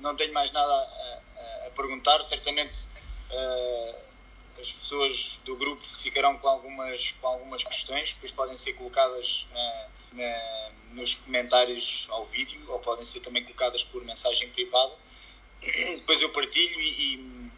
não 0.01 0.17
tenho 0.17 0.33
mais 0.35 0.53
nada 0.53 0.73
a, 0.73 1.67
a 1.67 1.71
perguntar. 1.71 2.23
Certamente 2.25 2.89
uh, 3.31 4.10
as 4.61 4.73
pessoas 4.73 5.41
do 5.45 5.57
grupo 5.57 5.83
ficarão 5.99 6.37
com 6.39 6.49
algumas, 6.49 7.13
com 7.21 7.27
algumas 7.27 7.65
questões 7.65 8.09
que 8.09 8.15
depois 8.15 8.33
podem 8.33 8.55
ser 8.55 8.75
colocadas 8.75 9.47
na, 9.53 9.89
na 10.13 10.71
nos 10.93 11.15
comentários 11.15 12.07
ao 12.11 12.25
vídeo 12.27 12.61
ou 12.69 12.79
podem 12.81 13.07
ser 13.07 13.21
também 13.21 13.45
colocadas 13.45 13.85
por 13.85 14.05
mensagem 14.05 14.51
privada. 14.51 14.93
Depois 15.61 16.21
eu 16.21 16.31
partilho 16.31 16.81
e, 16.81 17.53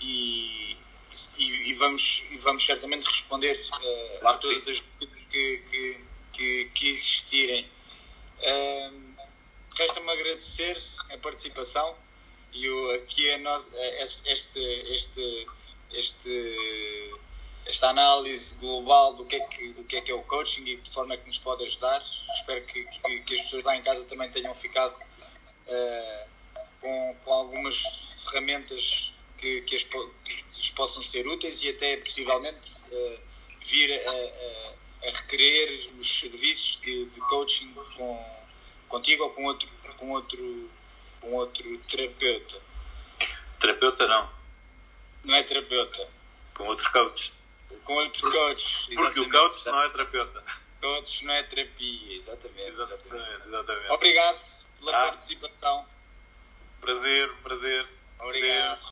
e, 0.00 0.76
e, 1.38 1.70
e 1.70 1.74
vamos, 1.74 2.24
vamos 2.40 2.64
certamente 2.64 3.04
responder 3.04 3.64
uh, 3.72 4.28
a 4.28 4.38
todas 4.38 4.66
as 4.66 4.80
dúvidas 4.80 5.24
que, 5.30 5.58
que, 5.70 6.00
que, 6.32 6.64
que 6.74 6.88
existirem. 6.88 7.70
Uh, 8.40 9.14
Resta-me 9.76 10.10
agradecer 10.10 10.80
a 11.12 11.18
participação 11.18 11.96
e 12.52 12.68
o, 12.68 12.90
aqui 12.92 13.28
a 13.32 13.38
nós, 13.38 13.68
este, 14.24 14.60
este, 14.60 15.46
este, 15.94 17.14
esta 17.66 17.88
análise 17.90 18.56
global 18.58 19.14
do 19.14 19.24
que, 19.24 19.36
é 19.36 19.40
que, 19.40 19.72
do 19.72 19.84
que 19.84 19.96
é 19.96 20.00
que 20.00 20.10
é 20.10 20.14
o 20.14 20.22
coaching 20.22 20.62
e 20.62 20.76
de 20.76 20.82
que 20.82 20.92
forma 20.92 21.14
é 21.14 21.16
que 21.16 21.26
nos 21.26 21.38
pode 21.38 21.64
ajudar 21.64 22.02
espero 22.44 22.64
que, 22.66 22.84
que, 22.84 23.20
que, 23.20 23.34
as 23.34 23.42
pessoas 23.42 23.64
lá 23.64 23.76
em 23.76 23.82
casa 23.82 24.04
também 24.04 24.30
tenham 24.30 24.54
ficado 24.54 24.94
uh, 24.94 26.28
com, 26.80 27.16
com, 27.24 27.32
algumas 27.32 27.78
ferramentas 28.24 29.12
que, 29.38 29.62
que, 29.62 29.76
as, 29.76 29.82
que 29.82 30.44
lhes 30.56 30.70
possam 30.70 31.02
ser 31.02 31.26
úteis 31.26 31.62
e 31.62 31.70
até 31.70 31.96
possivelmente 31.98 32.82
uh, 32.92 33.20
vir 33.64 33.92
a, 33.92 34.10
a, 34.10 35.08
a, 35.08 35.12
requerer 35.12 35.90
os 35.98 36.20
serviços 36.20 36.80
de, 36.80 37.06
de, 37.06 37.20
coaching 37.20 37.72
com, 37.96 38.42
contigo 38.88 39.24
ou 39.24 39.30
com 39.30 39.44
outro, 39.44 39.68
com 39.96 40.10
outro, 40.10 40.70
com 41.20 41.32
outro 41.32 41.78
terapeuta. 41.88 42.62
Terapeuta 43.60 44.06
não. 44.06 44.43
Não 45.24 45.34
é 45.34 45.42
terapeuta. 45.42 46.08
Com 46.54 46.64
outro 46.66 46.92
coach. 46.92 47.32
Com 47.84 47.94
outro 47.94 48.30
coach. 48.30 48.94
Porque 48.94 49.20
o 49.20 49.30
coach 49.30 49.66
não 49.66 49.82
é 49.82 49.88
terapeuta 49.90 50.44
todos 50.84 51.22
não 51.22 51.32
é 51.32 51.42
terapia, 51.44 52.16
exatamente. 52.18 52.68
Exatamente, 52.68 53.46
exatamente. 53.46 53.90
Obrigado 53.90 54.40
pela 54.78 54.92
ah. 54.92 55.12
participação. 55.12 55.86
Prazer, 56.78 57.32
prazer. 57.42 57.88
Obrigado. 58.18 58.80